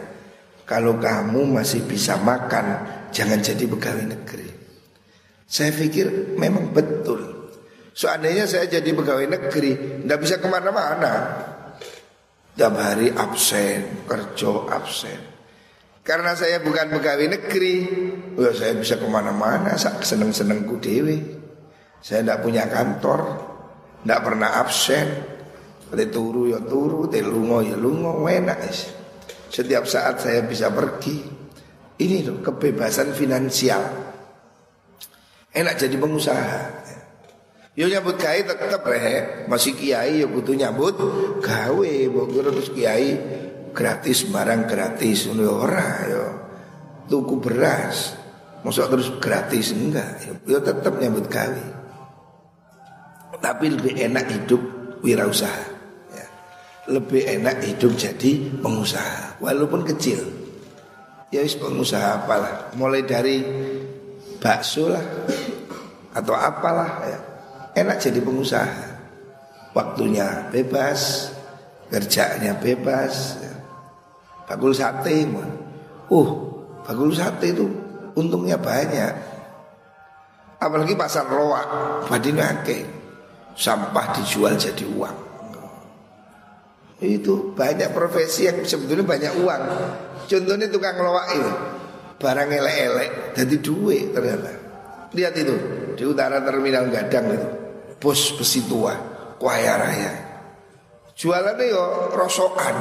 kalau 0.68 1.00
kamu 1.00 1.56
masih 1.56 1.84
bisa 1.88 2.20
makan, 2.20 2.84
jangan 3.16 3.40
jadi 3.40 3.64
pegawai 3.64 4.06
negeri. 4.12 4.55
Saya 5.46 5.72
pikir 5.72 6.36
memang 6.42 6.74
betul. 6.74 7.54
Seandainya 7.96 8.44
saya 8.44 8.68
jadi 8.68 8.92
pegawai 8.92 9.30
negeri, 9.30 10.04
tidak 10.04 10.20
bisa 10.20 10.36
ke 10.42 10.48
mana-mana. 10.52 11.14
Tiap 12.56 12.76
hari 12.76 13.08
absen, 13.14 14.04
kerja 14.04 14.52
absen. 14.68 15.20
Karena 16.06 16.38
saya 16.38 16.62
bukan 16.62 16.92
pegawai 16.92 17.28
negeri, 17.40 17.78
ya 18.38 18.52
saya 18.52 18.74
bisa 18.78 19.00
ke 19.00 19.08
mana-mana, 19.08 19.74
seneng-senengku 19.80 20.78
dewi. 20.78 21.18
Saya 22.04 22.22
tidak 22.22 22.40
punya 22.46 22.70
kantor, 22.70 23.22
tidak 24.06 24.22
pernah 24.22 24.50
absen. 24.62 25.08
Ada 25.90 26.06
turu 26.12 26.52
ya 26.52 26.60
turu, 26.62 27.08
ada 27.10 27.22
lungo 27.26 27.62
ya 27.62 27.78
lungo, 27.78 28.26
enak 28.26 28.60
Setiap 29.50 29.88
saat 29.90 30.22
saya 30.22 30.44
bisa 30.44 30.70
pergi. 30.70 31.26
Ini 31.96 32.28
loh 32.28 32.44
kebebasan 32.44 33.16
finansial. 33.16 34.15
Enak 35.56 35.80
jadi 35.80 35.96
pengusaha. 35.96 36.84
Yo 37.76 37.92
nyambut 37.92 38.16
gawe 38.16 38.40
tetep 38.40 38.84
rehe, 38.88 39.48
masih 39.52 39.76
kiai 39.76 40.24
yo 40.24 40.32
butuh 40.32 40.56
nyambut 40.56 40.96
gawe, 41.44 41.92
mbok 42.12 42.32
terus 42.32 42.72
kiai 42.72 43.20
gratis 43.76 44.32
barang 44.32 44.64
gratis 44.64 45.28
ngono 45.28 45.64
ora 45.64 45.88
yo. 46.08 46.26
Tuku 47.12 47.40
beras, 47.44 48.16
masuk 48.64 48.88
terus 48.96 49.08
gratis 49.20 49.76
enggak, 49.76 50.24
yo 50.48 50.64
tetep 50.64 50.96
nyambut 51.04 51.28
gawe. 51.28 51.64
Tapi 53.44 53.66
lebih 53.68 53.94
enak 54.00 54.26
hidup 54.32 54.62
wirausaha. 55.04 55.68
Ya. 56.16 56.28
Lebih 56.96 57.28
enak 57.28 57.60
hidup 57.60 57.92
jadi 58.00 58.56
pengusaha 58.64 59.44
walaupun 59.44 59.84
kecil. 59.84 60.24
Ya 61.32 61.44
wis 61.44 61.60
pengusaha 61.60 62.24
apalah, 62.24 62.72
mulai 62.80 63.04
dari 63.04 63.44
bakso 64.40 64.88
lah 64.88 65.04
atau 66.16 66.32
apalah 66.32 66.92
ya 67.04 67.20
enak 67.76 67.98
jadi 68.00 68.20
pengusaha. 68.24 68.96
Waktunya 69.76 70.48
bebas, 70.50 71.30
kerjanya 71.92 72.56
bebas. 72.56 73.44
Bakul 74.48 74.72
sate, 74.72 75.28
uh, 76.08 76.30
bakul 76.88 77.12
sate 77.12 77.52
itu 77.52 77.68
untungnya 78.16 78.56
banyak. 78.56 79.14
Apalagi 80.64 80.96
pasar 80.96 81.28
loak, 81.28 81.68
badine 82.08 82.42
akeh. 82.42 82.84
Sampah 83.56 84.16
dijual 84.16 84.56
jadi 84.56 84.84
uang. 84.88 85.18
Itu 87.04 87.52
banyak 87.52 87.92
profesi 87.92 88.48
yang 88.48 88.64
sebetulnya 88.64 89.04
banyak 89.04 89.34
uang. 89.44 89.62
Contohnya 90.32 90.68
tukang 90.72 90.96
loak 91.00 91.28
ini, 91.36 91.52
barang 92.16 92.50
elek-elek, 92.52 93.12
jadi 93.36 93.56
duit 93.60 94.16
ternyata. 94.16 94.52
Lihat 95.12 95.34
itu 95.36 95.56
di 95.96 96.04
utara 96.04 96.44
terminal 96.44 96.92
Gadang 96.92 97.26
itu 97.32 97.50
bos 97.98 98.36
besi 98.38 98.68
tua 98.68 98.94
kaya 99.40 99.74
raya. 99.80 100.14
Jualannya 101.16 101.66
yo 101.72 101.84
rosokan. 102.12 102.76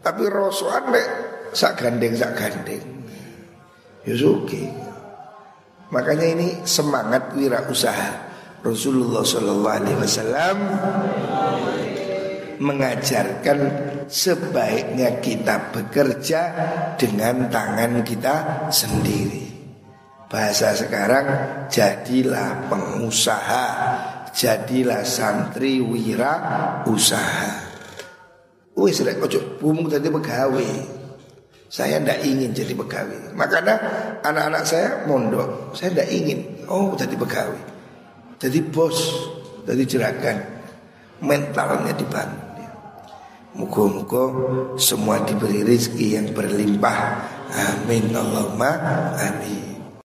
Tapi 0.00 0.22
rosokan 0.30 0.94
mek 0.94 1.06
sak 1.50 1.82
gandeng 1.82 2.14
sak 2.14 2.32
gandeng 2.38 2.84
yo 4.06 4.14
suki. 4.14 4.70
Makanya 5.90 6.26
ini 6.26 6.48
semangat 6.66 7.34
wirausaha. 7.34 8.26
Rasulullah 8.66 9.22
Shallallahu 9.22 9.76
Alaihi 9.78 9.98
Wasallam 10.02 10.56
mengajarkan 12.58 13.58
sebaiknya 14.10 15.22
kita 15.22 15.70
bekerja 15.70 16.40
dengan 16.98 17.46
tangan 17.46 18.02
kita 18.02 18.66
sendiri. 18.74 19.45
Bahasa 20.26 20.74
sekarang 20.74 21.26
jadilah 21.70 22.66
pengusaha, 22.66 23.66
jadilah 24.34 25.06
santri 25.06 25.78
wira 25.78 26.34
usaha. 26.82 27.62
Wis 28.74 29.00
rek 29.06 29.22
ojo 29.22 29.62
bumung 29.62 29.86
jadi 29.86 30.10
pegawai. 30.10 30.98
Saya 31.70 32.02
ndak 32.02 32.26
ingin 32.26 32.50
jadi 32.50 32.74
pegawai. 32.74 33.38
Makanya 33.38 33.74
anak-anak 34.26 34.62
saya 34.66 35.06
mondok, 35.06 35.74
saya 35.78 35.94
ndak 35.94 36.10
ingin. 36.10 36.42
Oh 36.66 36.94
jadi 36.98 37.14
pegawai, 37.14 37.62
jadi 38.42 38.58
bos, 38.66 38.98
jadi 39.62 39.82
jerakan. 39.86 40.36
Mentalnya 41.16 41.96
dibantu. 41.96 42.46
Muka-muka 43.56 44.24
semua 44.76 45.24
diberi 45.24 45.64
rezeki 45.64 46.06
yang 46.12 46.28
berlimpah. 46.36 46.98
Amin 47.56 48.12
Allahumma 48.12 48.70
amin. 49.16 49.65